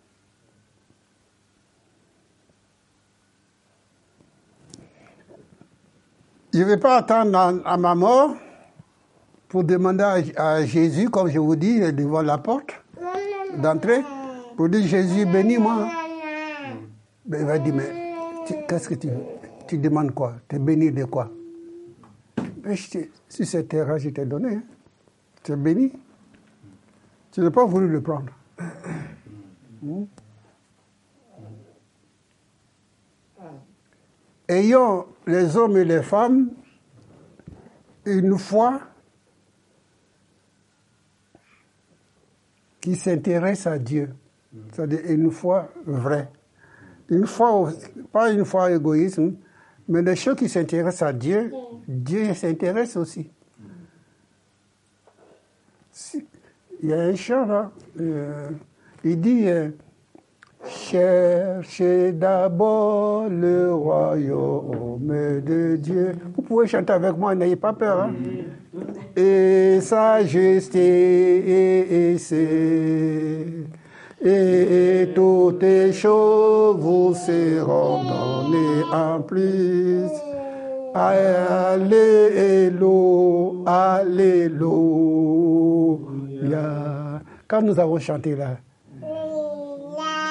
Je 6.52 6.58
ne 6.58 6.64
vais 6.64 6.78
pas 6.78 6.96
attendre 6.96 7.62
à, 7.64 7.76
ma 7.76 7.94
mort 7.94 8.34
pour 9.46 9.62
demander 9.62 10.32
à, 10.36 10.64
Jésus, 10.64 11.08
comme 11.08 11.30
je 11.30 11.38
vous 11.38 11.54
dis, 11.54 11.80
devant 11.92 12.22
la 12.22 12.38
porte 12.38 12.82
d'entrée, 13.58 14.02
pour 14.56 14.68
dire 14.68 14.84
Jésus, 14.84 15.26
bénis-moi. 15.26 15.88
Ben, 17.24 17.40
il 17.40 17.46
va 17.46 17.58
dire, 17.58 17.74
mais 17.74 18.56
qu'est-ce 18.66 18.88
que 18.88 18.94
tu, 18.94 19.78
demandes 19.78 20.12
quoi? 20.12 20.34
Tu 20.48 20.56
es 20.56 20.58
béni 20.58 20.90
de 20.90 21.04
quoi? 21.04 21.30
Si 22.74 23.46
c'est 23.46 23.64
terrain, 23.64 23.98
je 23.98 24.10
t'ai 24.10 24.24
donné. 24.24 24.56
Hein. 24.56 24.62
Tu 25.42 25.52
es 25.52 25.56
béni. 25.56 25.92
Tu 27.30 27.40
n'as 27.40 27.50
pas 27.50 27.64
voulu 27.64 27.88
le 27.88 28.00
prendre. 28.00 28.32
Hmm? 29.82 30.06
ayant 34.48 35.06
les 35.26 35.56
hommes 35.56 35.76
et 35.76 35.84
les 35.84 36.02
femmes 36.02 36.50
une 38.04 38.38
foi 38.38 38.80
qui 42.80 42.94
s'intéresse 42.94 43.66
à 43.66 43.78
Dieu, 43.78 44.14
c'est-à-dire 44.72 45.00
une 45.08 45.30
foi 45.32 45.68
vraie. 45.86 46.30
Une 47.08 47.26
foi, 47.26 47.72
pas 48.12 48.30
une 48.30 48.44
foi 48.44 48.70
égoïsme, 48.70 49.34
mais 49.88 50.02
les 50.02 50.14
choses 50.14 50.36
qui 50.36 50.48
s'intéressent 50.48 51.08
à 51.08 51.12
Dieu, 51.12 51.52
Dieu 51.86 52.34
s'intéresse 52.34 52.96
aussi. 52.96 53.30
Il 56.82 56.90
y 56.90 56.92
a 56.92 57.00
un 57.00 57.14
chant 57.14 57.46
là, 57.46 57.70
euh, 58.00 58.50
il 59.02 59.20
dit 59.20 59.48
euh, 59.48 59.70
Cherchez 60.68 62.12
d'abord 62.12 63.28
le 63.28 63.72
royaume 63.72 65.40
de 65.40 65.76
Dieu. 65.76 66.12
Vous 66.34 66.42
pouvez 66.42 66.66
chanter 66.66 66.92
avec 66.92 67.16
moi, 67.16 67.34
n'ayez 67.34 67.56
pas 67.56 67.72
peur. 67.72 68.02
Hein? 68.02 68.14
Et 69.16 69.78
sa 69.80 70.24
justice, 70.24 70.74
et 74.24 75.12
toutes 75.14 75.92
choses 75.92 76.76
vous 76.78 77.14
seront 77.14 78.02
données 78.02 78.82
en 78.92 79.20
plus. 79.20 80.10
Alléluia, 80.98 82.80
Alléluia. 83.66 84.32
Quand 87.46 87.60
nous 87.60 87.78
avons 87.78 87.98
chanté 87.98 88.34
là, 88.34 88.56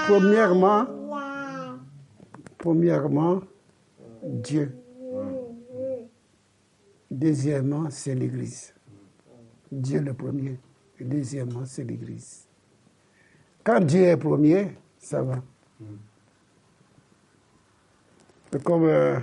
Premièrement, 0.07 0.85
premièrement, 2.57 3.41
Dieu. 4.23 4.75
Deuxièmement, 7.11 7.89
c'est 7.89 8.15
l'Église. 8.15 8.73
Dieu 9.71 9.99
le 10.01 10.13
premier. 10.13 10.59
deuxièmement, 10.99 11.65
c'est 11.65 11.83
l'Église. 11.83 12.47
Quand 13.63 13.79
Dieu 13.79 14.03
est 14.03 14.17
premier, 14.17 14.77
ça 14.97 15.21
va. 15.21 15.41
Comme 18.63 18.85
euh, 18.85 19.19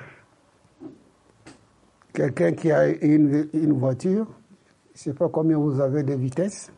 quelqu'un 2.12 2.52
qui 2.52 2.71
a 2.71 2.88
une, 2.88 3.73
voiture, 3.73 4.26
je 4.95 5.00
ne 5.00 5.12
sais 5.12 5.12
pas 5.12 5.28
combien 5.28 5.57
vous 5.57 5.81
avez 5.81 6.02
de 6.02 6.14
vitesse. 6.14 6.71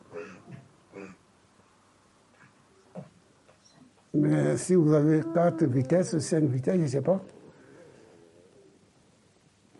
Mais 4.14 4.56
si 4.56 4.74
vous 4.74 4.92
avez 4.92 5.22
quatre 5.34 5.64
vitesses, 5.64 6.16
cinq 6.18 6.44
vitesses, 6.44 6.76
je 6.76 6.82
ne 6.82 6.86
sais 6.86 7.00
pas. 7.00 7.20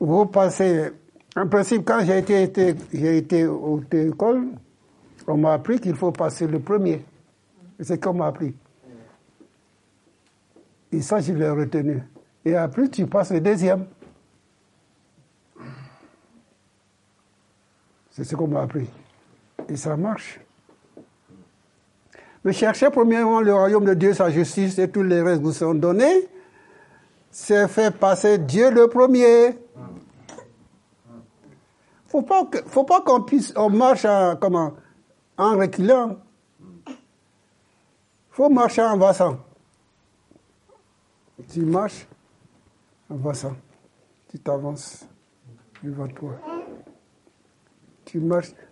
Vous 0.00 0.26
passez. 0.26 0.90
En 1.36 1.48
principe, 1.48 1.84
quand 1.84 2.04
j'ai 2.04 2.18
été, 2.18 2.76
été, 2.92 3.46
au 3.46 3.80
école, 3.92 4.48
on 5.26 5.36
m'a 5.36 5.54
appris 5.54 5.78
qu'il 5.80 5.94
faut 5.94 6.12
passer 6.12 6.46
le 6.46 6.58
premier. 6.58 7.04
C'est 7.80 8.02
qu'on 8.02 8.14
m'a 8.14 8.26
appris. 8.26 8.54
Et 10.92 11.00
ça, 11.00 11.20
je 11.20 11.32
l'ai 11.32 11.48
retenu. 11.48 12.02
Et 12.44 12.54
après, 12.56 12.88
tu 12.88 13.06
passes 13.06 13.32
le 13.32 13.40
deuxième. 13.40 13.86
C'est 18.14 18.22
ce 18.22 18.36
qu'on 18.36 18.46
m'a 18.46 18.62
appris. 18.62 18.88
Et 19.68 19.76
ça 19.76 19.96
marche. 19.96 20.40
Mais 22.44 22.52
cherchez 22.52 22.88
premièrement 22.90 23.40
le 23.40 23.52
royaume 23.52 23.84
de 23.84 23.94
Dieu, 23.94 24.14
sa 24.14 24.30
justice 24.30 24.78
et 24.78 24.88
tous 24.88 25.02
les 25.02 25.20
restes 25.20 25.42
vous 25.42 25.50
sont 25.50 25.74
donnés. 25.74 26.28
C'est 27.32 27.66
fait 27.66 27.90
passer 27.90 28.38
Dieu 28.38 28.70
le 28.70 28.86
premier. 28.86 29.58
Faut 32.06 32.22
pas 32.22 32.48
faut 32.66 32.84
pas 32.84 33.00
qu'on 33.00 33.22
puisse, 33.22 33.52
on 33.56 33.68
marche 33.70 34.04
en, 34.04 34.36
comment, 34.36 34.74
en 35.36 35.58
reculant. 35.58 36.16
Faut 38.30 38.48
marcher 38.48 38.82
en 38.82 38.96
vassant. 38.96 39.38
Tu 41.50 41.62
marches 41.62 42.06
en 43.10 43.16
vassant. 43.16 43.56
Tu 44.30 44.38
t'avances 44.38 45.04
devant 45.82 46.06
toi. 46.06 46.34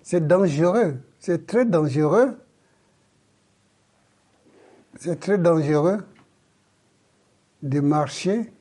C'est 0.03 0.27
dangereux. 0.27 0.97
C'est 1.19 1.47
très 1.47 1.65
dangereux. 1.65 2.37
C'est 4.99 5.19
très 5.19 5.39
dangereux 5.39 5.99
de 7.63 7.81
marcher 7.81 8.53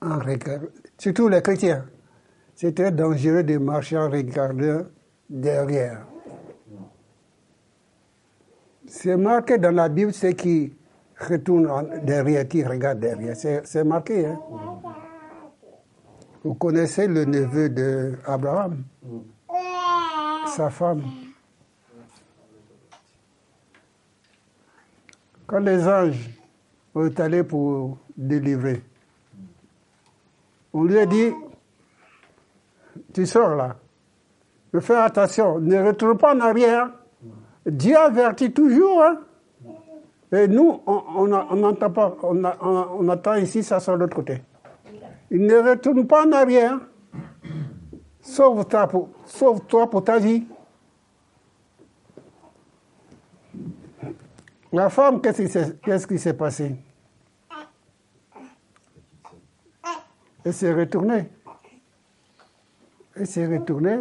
en 0.00 0.18
regardant, 0.18 0.66
surtout 0.96 1.28
les 1.28 1.42
chrétiens. 1.42 1.86
C'est 2.54 2.74
très 2.74 2.92
dangereux 2.92 3.42
de 3.42 3.58
marcher 3.58 3.98
en 3.98 4.10
regardant 4.10 4.82
derrière. 5.28 6.06
C'est 8.86 9.16
marqué 9.16 9.58
dans 9.58 9.74
la 9.74 9.88
Bible, 9.88 10.12
c'est 10.12 10.34
qui 10.34 10.74
retourne 11.18 12.00
derrière, 12.04 12.46
qui 12.46 12.64
regarde 12.64 13.00
derrière. 13.00 13.36
C'est 13.36 13.84
marqué. 13.84 14.26
Hein? 14.26 14.38
Vous 16.44 16.54
connaissez 16.54 17.06
le 17.06 17.24
neveu 17.24 17.68
d'Abraham, 17.68 18.84
sa 20.48 20.70
femme. 20.70 21.02
Quand 25.46 25.60
les 25.60 25.86
anges 25.86 26.30
sont 26.92 27.20
allés 27.20 27.42
pour 27.42 27.98
délivrer, 28.16 28.82
on 30.72 30.84
lui 30.84 30.98
a 30.98 31.06
dit, 31.06 31.32
tu 33.14 33.26
sors 33.26 33.54
là, 33.54 33.76
mais 34.72 34.80
fais 34.80 34.96
attention, 34.96 35.58
ne 35.58 35.82
retourne 35.82 36.18
pas 36.18 36.34
en 36.34 36.40
arrière. 36.40 36.90
Dieu 37.64 37.96
avertit 37.96 38.52
toujours. 38.52 39.02
Hein? 39.02 39.18
Et 40.32 40.46
nous, 40.46 40.82
on 40.86 41.26
n'entend 41.26 41.90
pas, 41.90 42.14
on, 42.22 42.42
on, 42.44 43.08
attend 43.08 43.34
ici, 43.36 43.62
ça 43.62 43.80
sort 43.80 43.94
de 43.94 44.00
l'autre 44.00 44.16
côté. 44.16 44.42
Il 45.30 45.46
ne 45.46 45.56
retourne 45.56 46.06
pas 46.06 46.26
en 46.26 46.32
arrière. 46.32 46.78
Sauve-toi 48.28 48.86
pour, 48.86 49.08
sauve 49.24 49.62
pour 49.62 50.04
ta 50.04 50.18
vie. 50.18 50.46
La 54.70 54.90
femme, 54.90 55.22
qu'est-ce 55.22 56.06
qui 56.06 56.18
s'est 56.18 56.34
passé? 56.34 56.76
Elle 60.44 60.52
s'est 60.52 60.74
retournée. 60.74 61.30
Elle 63.16 63.26
s'est 63.26 63.46
retournée. 63.46 64.00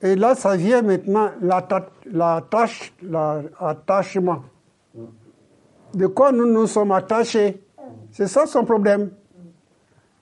Et 0.00 0.14
là, 0.14 0.36
ça 0.36 0.56
vient 0.56 0.82
maintenant 0.82 1.32
l'attachement. 2.12 4.44
De 5.92 6.06
quoi 6.06 6.30
nous 6.30 6.46
nous 6.46 6.68
sommes 6.68 6.92
attachés? 6.92 7.60
C'est 8.12 8.28
ça 8.28 8.46
son 8.46 8.64
problème. 8.64 9.10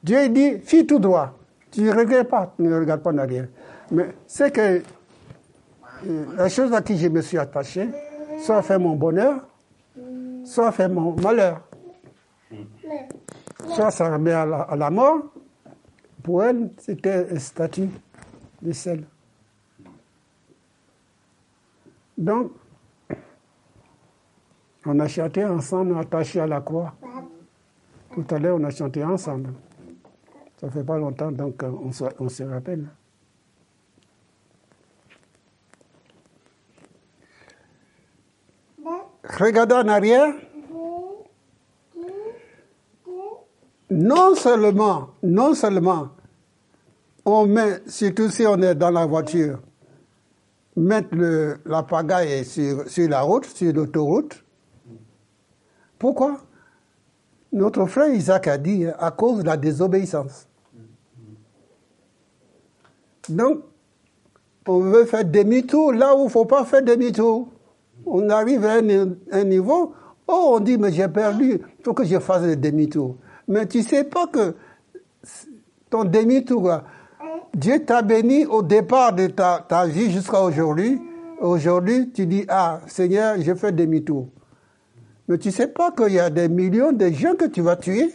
Dieu 0.02 0.30
dit, 0.30 0.60
fille 0.60 0.86
tout 0.86 0.98
droit. 0.98 1.34
Tu 1.70 1.82
ne 1.82 1.92
regardes 1.92 2.28
pas, 2.28 2.52
tu 2.56 2.62
ne 2.62 2.78
regardes 2.78 3.02
pas 3.02 3.10
en 3.10 3.18
arrière. 3.18 3.48
Mais 3.90 4.14
c'est 4.26 4.52
que 4.52 4.82
euh, 6.06 6.24
la 6.36 6.48
chose 6.48 6.72
à 6.72 6.82
qui 6.82 6.96
je 6.96 7.08
me 7.08 7.20
suis 7.20 7.38
attaché, 7.38 7.88
soit 8.42 8.62
fait 8.62 8.78
mon 8.78 8.96
bonheur, 8.96 9.46
soit 10.44 10.72
fait 10.72 10.88
mon 10.88 11.14
malheur. 11.16 11.60
Soit 13.74 13.90
ça 13.90 14.10
remet 14.12 14.32
à 14.32 14.46
la, 14.46 14.60
à 14.62 14.76
la 14.76 14.90
mort. 14.90 15.18
Pour 16.22 16.44
elle, 16.44 16.70
c'était 16.78 17.28
un 17.30 17.38
statut 17.38 17.88
de 18.62 18.72
sel. 18.72 19.04
Donc, 22.16 22.52
on 24.84 24.98
a 25.00 25.08
chanté 25.08 25.44
ensemble, 25.44 25.98
attaché 25.98 26.40
à 26.40 26.46
la 26.46 26.60
croix. 26.60 26.94
Tout 28.14 28.24
à 28.30 28.38
l'heure, 28.38 28.56
on 28.58 28.64
a 28.64 28.70
chanté 28.70 29.04
ensemble. 29.04 29.52
Ça 30.60 30.70
fait 30.70 30.84
pas 30.84 30.96
longtemps, 30.96 31.30
donc 31.30 31.62
on 31.62 31.92
se, 31.92 32.04
on 32.18 32.28
se 32.28 32.42
rappelle. 32.42 32.86
Regardez 39.38 39.74
en 39.74 39.88
arrière. 39.88 40.34
Non 43.90 44.34
seulement, 44.34 45.10
non 45.22 45.54
seulement, 45.54 46.08
on 47.24 47.46
met, 47.46 47.82
surtout 47.86 48.30
si 48.30 48.44
on 48.46 48.60
est 48.62 48.74
dans 48.74 48.90
la 48.90 49.06
voiture, 49.06 49.60
mettre 50.74 51.14
le, 51.14 51.58
la 51.64 51.82
pagaille 51.82 52.44
sur, 52.44 52.88
sur 52.88 53.08
la 53.08 53.22
route, 53.22 53.44
sur 53.44 53.72
l'autoroute. 53.72 54.42
Pourquoi? 55.98 56.40
Notre 57.52 57.86
frère 57.86 58.12
Isaac 58.12 58.48
a 58.48 58.58
dit 58.58 58.86
à 58.98 59.10
cause 59.10 59.40
de 59.40 59.46
la 59.46 59.56
désobéissance. 59.56 60.48
Donc, 63.28 63.60
on 64.68 64.80
veut 64.80 65.04
faire 65.04 65.24
demi-tour 65.24 65.92
là 65.92 66.14
où 66.14 66.22
il 66.22 66.24
ne 66.24 66.30
faut 66.30 66.44
pas 66.44 66.64
faire 66.64 66.82
demi-tour 66.82 67.48
on 68.04 68.28
arrive 68.30 68.64
à 68.64 68.74
un, 68.74 69.44
niveau, 69.44 69.94
oh, 70.28 70.52
on 70.54 70.60
dit, 70.60 70.78
mais 70.78 70.92
j'ai 70.92 71.08
perdu, 71.08 71.60
il 71.78 71.84
faut 71.84 71.94
que 71.94 72.04
je 72.04 72.18
fasse 72.18 72.42
le 72.42 72.56
demi-tour. 72.56 73.16
Mais 73.48 73.66
tu 73.66 73.82
sais 73.82 74.04
pas 74.04 74.26
que 74.26 74.54
ton 75.90 76.04
demi-tour, 76.04 76.80
Dieu 77.54 77.84
t'a 77.84 78.02
béni 78.02 78.44
au 78.46 78.62
départ 78.62 79.12
de 79.12 79.26
ta 79.26 79.86
vie 79.86 80.10
jusqu'à 80.10 80.42
aujourd'hui. 80.42 81.00
Aujourd'hui, 81.40 82.10
tu 82.12 82.26
dis, 82.26 82.44
ah, 82.48 82.80
Seigneur, 82.86 83.36
je 83.40 83.54
fais 83.54 83.72
demi-tour. 83.72 84.28
Mais 85.28 85.38
tu 85.38 85.50
sais 85.50 85.68
pas 85.68 85.90
qu'il 85.90 86.12
y 86.12 86.20
a 86.20 86.30
des 86.30 86.48
millions 86.48 86.92
de 86.92 87.08
gens 87.10 87.34
que 87.34 87.46
tu 87.46 87.60
vas 87.60 87.76
tuer 87.76 88.12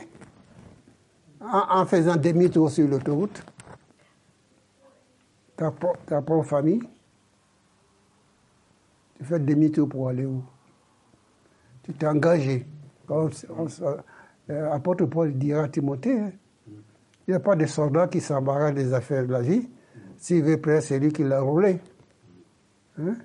en, 1.41 1.86
faisant 1.86 2.15
demi-tour 2.15 2.69
sur 2.69 2.88
l'autoroute. 2.88 3.43
Ta, 5.58 5.74
ta 6.06 6.21
propre 6.21 6.47
famille. 6.47 6.82
Tu 9.17 9.26
fais 9.26 9.39
demi-tour 9.39 9.89
pour 9.89 10.10
aller 10.10 10.26
où? 10.26 10.43
Tu 11.84 11.93
t'es 11.93 12.08
engagé. 12.08 12.65
Euh, 14.50 14.71
apôtre 14.71 15.06
Paul 15.06 15.34
dira 15.34 15.63
à 15.63 15.67
Timothée, 15.67 16.17
hein. 16.19 16.32
il 17.28 17.32
n'y 17.32 17.34
a 17.36 17.39
pas 17.39 17.56
de 17.56 17.65
soldat 17.65 18.08
qui 18.08 18.19
s'embarrasse 18.21 18.74
des 18.74 18.93
affaires 18.93 19.26
de 19.26 19.32
la 19.32 19.41
vie. 19.41 19.69
S'il 20.17 20.43
veut 20.43 20.60
prendre, 20.60 20.82
c'est 20.82 21.00
lui 21.00 21.12
qui 21.12 21.24
l'a 21.24 21.41
roulé. 21.41 21.80
Hein? 23.00 23.15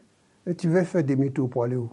Et 0.47 0.55
tu 0.55 0.69
veux 0.69 0.83
faire 0.85 1.05
demi-tour 1.05 1.49
pour 1.49 1.65
aller 1.65 1.77
où? 1.77 1.91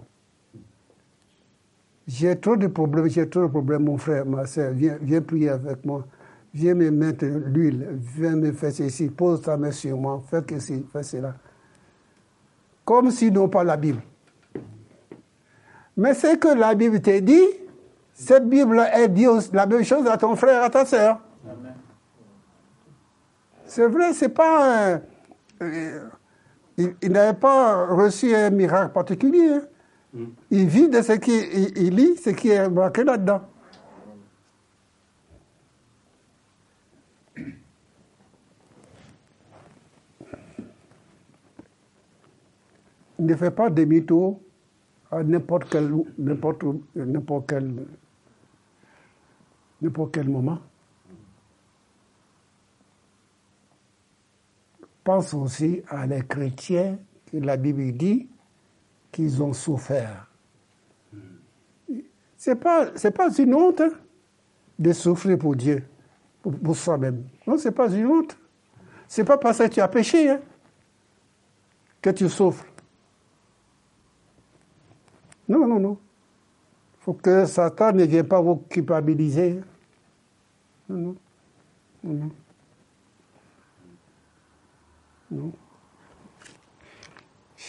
J'ai 2.07 2.37
trop 2.39 2.57
de 2.57 2.67
problèmes, 2.67 3.09
j'ai 3.09 3.29
trop 3.29 3.43
de 3.43 3.47
problèmes, 3.47 3.83
mon 3.85 3.97
frère, 3.97 4.25
ma 4.25 4.45
soeur, 4.45 4.71
viens, 4.73 4.97
viens 5.01 5.21
prier 5.21 5.49
avec 5.49 5.85
moi. 5.85 6.05
Viens 6.53 6.75
me 6.75 6.91
mettre 6.91 7.25
l'huile, 7.25 7.87
viens 8.15 8.35
me 8.35 8.51
faire 8.51 8.71
ceci, 8.71 9.09
pose 9.09 9.41
ta 9.41 9.57
main 9.57 9.71
sur 9.71 9.97
moi, 9.97 10.21
fais 10.29 10.43
ceci, 10.49 10.85
fais 10.91 11.01
cela 11.01 11.33
comme 12.85 13.11
s'ils 13.11 13.33
n'ont 13.33 13.49
pas 13.49 13.63
la 13.63 13.77
Bible. 13.77 14.01
Mais 15.95 16.13
c'est 16.13 16.37
que 16.39 16.47
la 16.47 16.73
Bible 16.75 17.01
te 17.01 17.19
dit, 17.19 17.41
cette 18.13 18.47
Bible, 18.47 18.83
elle 18.91 19.13
dit 19.13 19.25
la 19.53 19.65
même 19.65 19.83
chose 19.83 20.07
à 20.07 20.17
ton 20.17 20.35
frère, 20.35 20.63
à 20.63 20.69
ta 20.69 20.85
sœur. 20.85 21.19
C'est 23.65 23.87
vrai, 23.87 24.13
c'est 24.13 24.29
pas. 24.29 24.99
Euh, 25.61 26.09
il, 26.77 27.11
n'avait 27.11 27.37
pas 27.37 27.87
reçu 27.87 28.35
un 28.35 28.49
miracle 28.49 28.91
particulier. 28.91 29.59
Mm. 30.13 30.25
Il 30.51 30.67
vit 30.67 30.89
de 30.89 31.01
ce 31.01 31.13
qu'il 31.13 31.95
lit, 31.95 32.15
ce 32.17 32.29
qui 32.29 32.49
est 32.49 32.69
marqué 32.69 33.03
là-dedans. 33.03 33.41
ne 43.23 43.35
fais 43.35 43.51
pas 43.51 43.69
demi-tour 43.69 44.39
à 45.11 45.23
n'importe 45.23 45.69
quel, 45.69 45.91
n'importe, 46.17 46.63
n'importe 46.95 47.49
quel, 47.49 47.85
n'importe 49.81 50.13
quel 50.13 50.29
moment. 50.29 50.59
Pense 55.03 55.33
aussi 55.33 55.81
à 55.87 56.05
les 56.05 56.21
chrétiens 56.23 56.97
que 57.31 57.37
la 57.37 57.57
Bible 57.57 57.91
dit 57.93 58.27
qu'ils 59.13 59.41
ont 59.41 59.53
souffert. 59.53 60.27
Pas, 62.59 62.87
c'est 62.95 63.11
pas 63.11 63.29
une 63.37 63.55
honte 63.55 63.83
de 64.77 64.91
souffrir 64.91 65.37
pour 65.37 65.55
Dieu, 65.55 65.85
pour, 66.41 66.75
soi-même. 66.75 67.23
Non, 67.47 67.57
c'est 67.57 67.71
pas 67.71 67.89
une 67.89 68.07
honte. 68.07 68.37
C'est 69.07 69.23
pas 69.23 69.37
parce 69.37 69.59
que 69.59 69.67
tu 69.67 69.79
as 69.79 69.87
péché 69.87 70.29
hein, 70.29 70.41
que 72.01 72.09
tu 72.09 72.27
souffres. 72.27 72.65
Non, 75.47 75.65
non, 75.67 75.79
non. 75.79 75.97
Il 76.99 77.03
faut 77.03 77.13
que 77.13 77.45
Satan 77.45 77.93
ne 77.93 78.03
vienne 78.03 78.27
pas 78.27 78.41
vous 78.41 78.57
culpabiliser. 78.57 79.61
Non, 80.89 81.15
non. 82.03 82.31
Non. 85.31 85.51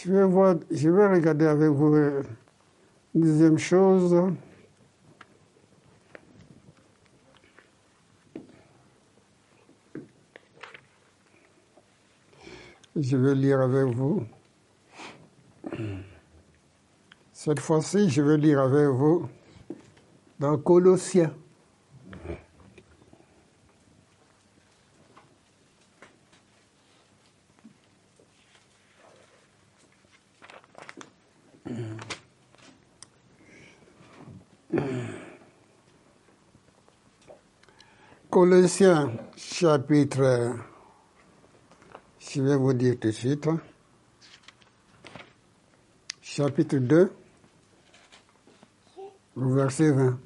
Je 0.05 0.11
vais, 0.11 0.23
voir, 0.23 0.55
je 0.69 0.87
vais 0.87 1.07
regarder 1.07 1.47
avec 1.47 1.69
vous 1.69 1.95
euh, 1.95 2.21
une 3.15 3.21
deuxième 3.21 3.57
chose. 3.57 4.15
Je 12.95 13.17
vais 13.17 13.33
lire 13.33 13.61
avec 13.61 13.85
vous. 13.95 14.23
Cette 17.33 17.59
fois-ci, 17.59 18.07
je 18.07 18.21
vais 18.21 18.37
lire 18.37 18.59
avec 18.59 18.89
vous 18.89 19.27
dans 20.39 20.55
Colossiens. 20.59 21.33
Colossiens 38.29 39.11
chapitre, 39.37 40.57
je 42.19 42.41
vais 42.41 42.57
vous 42.57 42.73
dire 42.73 42.95
tout 42.99 43.07
de 43.07 43.13
suite, 43.13 43.47
chapitre 46.21 46.77
2, 46.77 47.11
verset 49.37 49.91
20. 49.91 50.19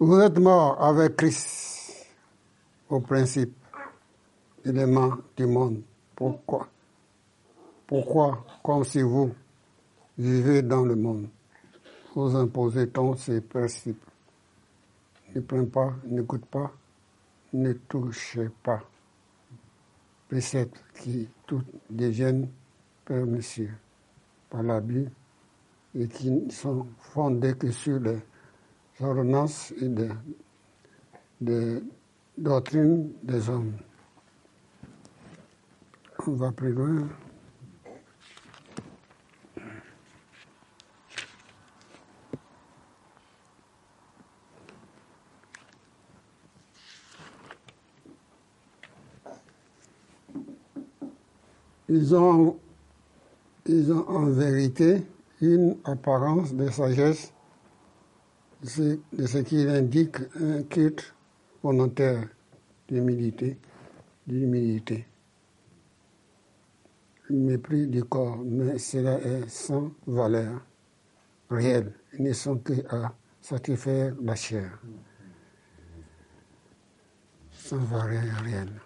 Vous 0.00 0.20
êtes 0.20 0.38
mort 0.38 0.82
avec 0.82 1.16
Christ 1.16 2.08
au 2.88 2.98
principe, 2.98 3.54
élément 4.64 5.12
du 5.36 5.46
monde. 5.46 5.82
Pourquoi? 6.16 6.68
Pourquoi, 7.86 8.44
comme 8.64 8.84
si 8.84 9.02
vous 9.02 9.32
vivez 10.18 10.62
dans 10.62 10.84
le 10.84 10.96
monde, 10.96 11.28
vous 12.14 12.36
imposez 12.36 12.88
tant 12.88 13.16
ces 13.16 13.40
principes 13.40 14.04
Ne 15.34 15.40
prenez 15.40 15.66
pas, 15.66 15.94
n'écoute 16.04 16.44
pas, 16.46 16.72
ne 17.52 17.72
touchez 17.72 18.50
pas. 18.62 18.82
Préceptes 20.28 20.82
qui 20.94 21.28
tout 21.46 21.62
deviennent 21.90 22.48
permissieux 23.04 23.74
par 24.48 24.62
la 24.62 24.80
Bible 24.80 25.10
et 25.94 26.08
qui 26.08 26.30
ne 26.30 26.50
sont 26.50 26.86
fondés 26.98 27.54
que 27.54 27.70
sur 27.70 28.00
les 28.00 28.18
ordonnances 29.00 29.72
et 29.80 29.88
des 29.88 30.08
de 31.42 31.82
doctrines 32.38 33.12
des 33.22 33.48
hommes. 33.50 33.72
On 36.26 36.32
va 36.32 36.52
plus 36.52 36.72
loin. 36.72 37.08
Ils 51.94 52.14
ont 52.14 52.58
ils 53.66 53.92
ont 53.92 54.08
en 54.08 54.24
vérité 54.30 55.02
une 55.42 55.76
apparence 55.84 56.54
de 56.54 56.70
sagesse 56.70 57.34
de 58.62 59.26
ce 59.26 59.38
qui 59.38 59.68
indique 59.68 60.16
un 60.40 60.62
culte 60.62 61.14
volontaire 61.62 62.26
d'humilité, 62.88 63.58
d'humilité. 64.26 65.06
Mépris 67.28 67.86
du 67.88 68.04
corps, 68.04 68.38
mais 68.42 68.78
cela 68.78 69.20
est 69.20 69.46
sans 69.50 69.92
valeur 70.06 70.64
réelle. 71.50 71.92
Ils 72.14 72.22
ne 72.22 72.32
sont 72.32 72.56
que 72.56 72.72
à 72.88 73.12
satisfaire 73.42 74.14
la 74.22 74.34
chair, 74.34 74.82
sans 77.50 77.76
valeur 77.76 78.24
réelle. 78.44 78.81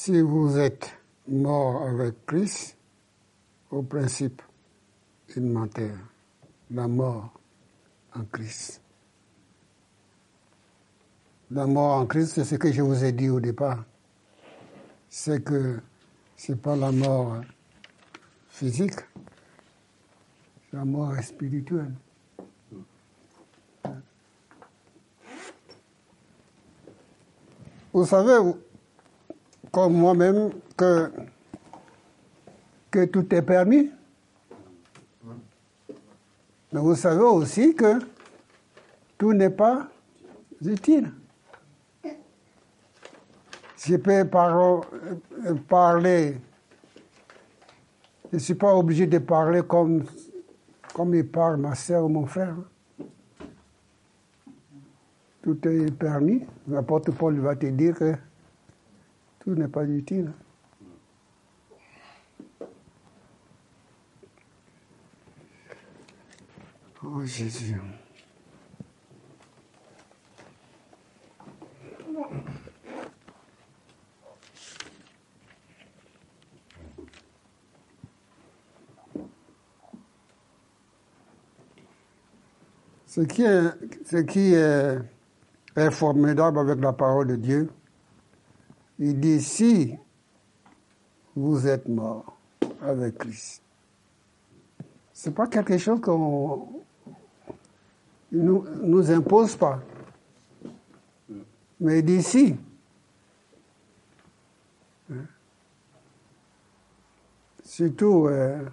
Si 0.00 0.20
vous 0.20 0.56
êtes 0.56 0.96
mort 1.26 1.82
avec 1.82 2.24
Christ, 2.24 2.76
au 3.68 3.82
principe 3.82 4.40
élémentaire, 5.36 5.98
la 6.70 6.86
mort 6.86 7.32
en 8.14 8.22
Christ. 8.26 8.80
La 11.50 11.66
mort 11.66 11.96
en 11.96 12.06
Christ, 12.06 12.34
c'est 12.36 12.44
ce 12.44 12.54
que 12.54 12.70
je 12.70 12.80
vous 12.80 13.04
ai 13.04 13.10
dit 13.10 13.28
au 13.28 13.40
départ. 13.40 13.84
C'est 15.08 15.42
que 15.42 15.80
ce 16.36 16.52
n'est 16.52 16.58
pas 16.58 16.76
la 16.76 16.92
mort 16.92 17.40
physique, 18.50 19.00
c'est 20.70 20.76
la 20.76 20.84
mort 20.84 21.12
spirituelle. 21.24 21.92
Vous 27.92 28.06
savez, 28.06 28.38
comme 29.78 29.94
moi-même 29.94 30.50
que, 30.76 31.08
que 32.90 33.04
tout 33.04 33.32
est 33.32 33.42
permis. 33.42 33.92
Mais 36.72 36.80
vous 36.80 36.96
savez 36.96 37.22
aussi 37.22 37.76
que 37.76 38.00
tout 39.16 39.32
n'est 39.32 39.50
pas 39.50 39.86
utile. 40.64 41.12
Je 43.76 43.94
peux 43.94 44.28
parler, 45.68 46.38
je 48.32 48.36
ne 48.36 48.38
suis 48.40 48.54
pas 48.54 48.74
obligé 48.74 49.06
de 49.06 49.18
parler 49.18 49.62
comme, 49.62 50.02
comme 50.92 51.14
il 51.14 51.28
parle 51.28 51.58
ma 51.58 51.76
soeur 51.76 52.04
ou 52.04 52.08
mon 52.08 52.26
frère. 52.26 52.56
Tout 55.40 55.68
est 55.68 55.92
permis. 55.92 56.42
N'importe 56.66 57.12
Paul 57.12 57.38
va 57.38 57.54
te 57.54 57.66
dire 57.66 57.94
que 57.94 58.14
tout 59.48 59.54
n'est 59.54 59.66
pas 59.66 59.84
utile. 59.84 60.30
Oh 67.02 67.24
Jésus. 67.24 67.80
Ce 83.06 83.22
qui 83.22 83.42
est, 83.44 83.62
ce 84.04 84.16
qui 84.18 84.52
est, 84.52 84.98
est 85.74 85.90
formidable 85.90 86.58
avec 86.58 86.78
la 86.80 86.92
parole 86.92 87.28
de 87.28 87.36
Dieu, 87.36 87.70
il 88.98 89.18
dit, 89.20 89.40
si 89.40 89.94
vous 91.36 91.66
êtes 91.66 91.88
mort 91.88 92.36
avec 92.82 93.18
Christ, 93.18 93.62
c'est 95.12 95.34
pas 95.34 95.46
quelque 95.46 95.78
chose 95.78 96.00
qu'on 96.00 96.82
nous, 98.32 98.64
nous 98.82 99.10
impose 99.10 99.56
pas. 99.56 99.80
Mais 101.80 102.02
d'ici, 102.02 102.56
hein, 105.10 105.24
surtout 107.64 108.26
euh, 108.26 108.64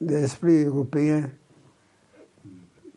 l'esprit 0.00 0.64
européen, 0.64 1.30
il 2.44 2.50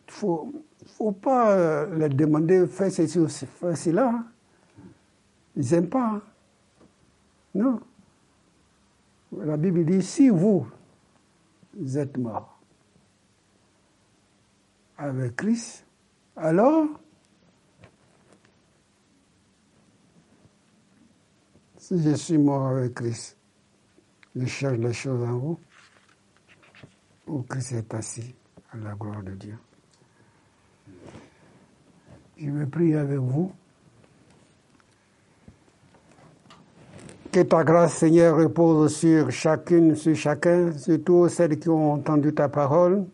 faut, 0.06 0.50
faut 0.86 1.12
pas 1.12 1.52
euh, 1.52 1.98
leur 1.98 2.08
demander 2.08 2.66
fais 2.66 2.90
ceci 2.90 3.18
ou 3.18 3.28
fais 3.28 3.76
cela. 3.76 4.24
Ils 5.56 5.70
n'aiment 5.72 5.88
pas. 5.88 6.14
Hein. 6.14 6.22
Non. 7.54 7.80
La 9.32 9.56
Bible 9.56 9.84
dit, 9.84 10.02
si 10.02 10.28
vous 10.28 10.66
êtes 11.94 12.16
mort 12.18 12.58
avec 14.98 15.36
Christ, 15.36 15.86
alors 16.36 16.86
si 21.76 22.02
je 22.02 22.14
suis 22.14 22.38
mort 22.38 22.66
avec 22.68 22.94
Christ, 22.94 23.36
je 24.36 24.46
cherche 24.46 24.78
les 24.78 24.92
choses 24.92 25.22
en 25.22 25.34
haut, 25.34 25.60
où 27.26 27.42
Christ 27.42 27.72
est 27.72 27.94
assis 27.94 28.34
à 28.72 28.76
la 28.76 28.94
gloire 28.94 29.22
de 29.22 29.34
Dieu. 29.34 29.58
Je 32.36 32.50
vais 32.50 32.66
prier 32.66 32.96
avec 32.96 33.18
vous. 33.18 33.52
Que 37.32 37.42
ta 37.42 37.62
grâce, 37.62 37.94
Seigneur, 37.94 38.36
repose 38.36 38.96
sur 38.96 39.30
chacune, 39.30 39.94
sur 39.94 40.16
chacun, 40.16 40.72
surtout 40.72 41.28
celles 41.28 41.60
qui 41.60 41.68
ont 41.68 41.92
entendu 41.92 42.34
ta 42.34 42.48
parole. 42.48 43.04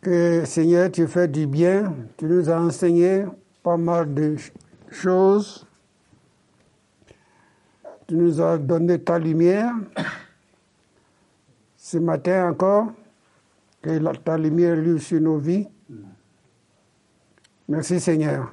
Que, 0.00 0.44
Seigneur, 0.44 0.90
tu 0.90 1.06
fais 1.06 1.28
du 1.28 1.46
bien. 1.46 1.94
Tu 2.16 2.24
nous 2.24 2.50
as 2.50 2.60
enseigné 2.60 3.24
pas 3.62 3.76
mal 3.76 4.12
de 4.12 4.34
choses. 4.90 5.64
Tu 8.08 8.16
nous 8.16 8.40
as 8.40 8.58
donné 8.58 8.98
ta 8.98 9.20
lumière. 9.20 9.72
Ce 11.76 11.98
matin 11.98 12.50
encore, 12.50 12.88
que 13.80 14.16
ta 14.16 14.36
lumière 14.36 14.74
luise 14.74 15.02
sur 15.02 15.20
nos 15.20 15.38
vies. 15.38 15.68
Merci 17.68 18.00
Seigneur 18.00 18.52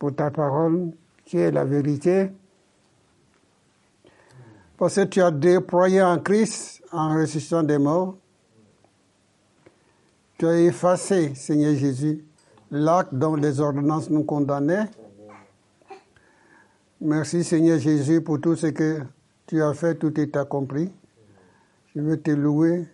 pour 0.00 0.16
ta 0.16 0.32
parole 0.32 0.90
qui 1.24 1.36
est 1.36 1.52
la 1.52 1.64
vérité. 1.64 2.32
Parce 4.78 4.94
que 4.94 5.04
tu 5.06 5.20
as 5.20 5.32
déployé 5.32 6.00
en 6.00 6.20
Christ, 6.20 6.82
en 6.92 7.16
ressuscitant 7.16 7.64
des 7.64 7.78
morts, 7.78 8.16
tu 10.38 10.46
as 10.46 10.60
effacé, 10.60 11.34
Seigneur 11.34 11.74
Jésus, 11.74 12.24
l'acte 12.70 13.12
dont 13.12 13.34
les 13.34 13.58
ordonnances 13.58 14.08
nous 14.08 14.22
condamnaient. 14.22 14.88
Merci 17.00 17.42
Seigneur 17.42 17.80
Jésus 17.80 18.20
pour 18.20 18.40
tout 18.40 18.54
ce 18.54 18.68
que 18.68 19.02
tu 19.48 19.60
as 19.60 19.74
fait, 19.74 19.96
tout 19.96 20.18
est 20.20 20.36
accompli. 20.36 20.92
Je 21.96 22.00
veux 22.00 22.20
te 22.20 22.30
louer, 22.30 22.86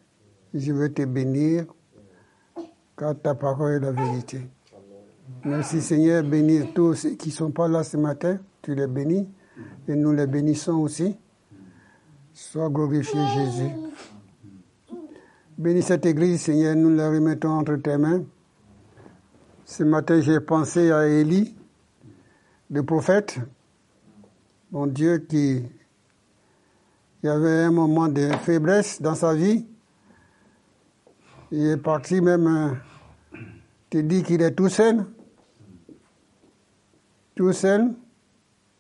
je 0.55 0.73
veux 0.73 0.91
te 0.91 1.03
bénir, 1.03 1.67
car 2.97 3.15
ta 3.21 3.35
parole 3.35 3.73
est 3.73 3.81
la 3.81 3.93
vérité. 3.93 4.41
Merci 5.45 5.83
Seigneur, 5.83 6.23
bénis 6.23 6.73
tous 6.75 6.95
ceux 6.95 7.11
qui 7.11 7.29
ne 7.29 7.35
sont 7.35 7.51
pas 7.51 7.69
là 7.69 7.85
ce 7.85 7.99
matin, 7.99 8.39
tu 8.63 8.75
les 8.75 8.87
bénis 8.87 9.29
et 9.87 9.95
nous 9.95 10.13
les 10.13 10.27
bénissons 10.27 10.79
aussi. 10.79 11.15
Sois 12.37 12.69
glorifié 12.69 13.21
Jésus. 13.33 13.71
Bénis 15.57 15.83
cette 15.83 16.05
église, 16.05 16.41
Seigneur, 16.43 16.75
nous 16.75 16.91
la 16.93 17.09
remettons 17.09 17.51
entre 17.51 17.77
tes 17.77 17.97
mains. 17.97 18.25
Ce 19.65 19.85
matin, 19.85 20.21
j'ai 20.21 20.41
pensé 20.41 20.91
à 20.91 21.07
Élie, 21.07 21.55
le 22.73 22.83
prophète, 22.83 23.39
mon 24.73 24.89
Dieu, 24.89 25.19
qui, 25.19 25.63
qui 27.21 27.29
avait 27.29 27.63
un 27.63 27.71
moment 27.71 28.09
de 28.09 28.29
faiblesse 28.43 29.01
dans 29.01 29.15
sa 29.15 29.33
vie. 29.33 29.65
Il 31.53 31.65
est 31.69 31.77
parti 31.77 32.21
même, 32.21 32.49
euh, 32.49 33.39
te 33.91 33.99
dit 33.99 34.25
qu'il 34.25 34.43
est 34.43 34.57
tout 34.57 34.69
seul, 34.69 35.07
tout 37.37 37.53
seul, 37.53 37.95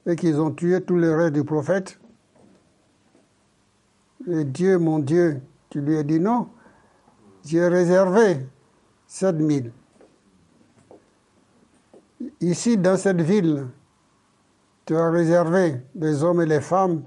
et 0.06 0.16
qu'ils 0.16 0.40
ont 0.40 0.50
tué 0.50 0.80
tous 0.80 0.98
les 0.98 1.14
restes 1.14 1.34
du 1.34 1.44
prophète. 1.44 2.00
Et 4.30 4.44
Dieu, 4.44 4.78
mon 4.78 4.98
Dieu, 4.98 5.40
tu 5.70 5.80
lui 5.80 5.96
as 5.98 6.02
dit 6.02 6.20
non, 6.20 6.48
j'ai 7.44 7.66
réservé 7.66 8.46
7000. 9.06 9.70
Ici, 12.40 12.76
dans 12.76 12.96
cette 12.96 13.20
ville, 13.20 13.66
tu 14.86 14.96
as 14.96 15.10
réservé 15.10 15.80
des 15.94 16.22
hommes 16.22 16.42
et 16.42 16.46
les 16.46 16.60
femmes 16.60 17.02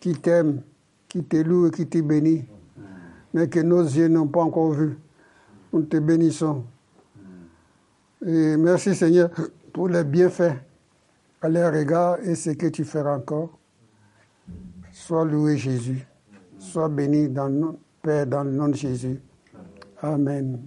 qui 0.00 0.14
t'aiment, 0.14 0.62
qui 1.08 1.22
te 1.24 1.36
louent 1.36 1.66
et 1.66 1.70
qui 1.70 1.86
te 1.86 1.98
bénissent, 2.00 2.44
mais 3.34 3.48
que 3.48 3.60
nos 3.60 3.82
yeux 3.82 4.08
n'ont 4.08 4.28
pas 4.28 4.42
encore 4.42 4.72
vu. 4.72 4.98
Nous 5.72 5.82
te 5.82 5.96
bénissons. 5.98 6.64
Et 8.24 8.56
merci 8.56 8.94
Seigneur 8.94 9.30
pour 9.72 9.88
les 9.88 10.04
bienfaits 10.04 10.54
à 11.40 11.48
leur 11.48 11.74
égard 11.74 12.18
et 12.22 12.34
ce 12.34 12.50
que 12.50 12.66
tu 12.66 12.84
feras 12.84 13.16
encore. 13.16 13.58
Sois 15.04 15.24
loué 15.24 15.56
Jésus. 15.56 16.06
Sois 16.60 16.88
béni 16.88 17.28
dans 17.28 17.48
notre 17.48 17.78
Père, 18.02 18.24
dans 18.24 18.44
le 18.44 18.52
nom 18.52 18.68
de 18.68 18.76
Jésus. 18.76 19.20
Amen. 20.00 20.60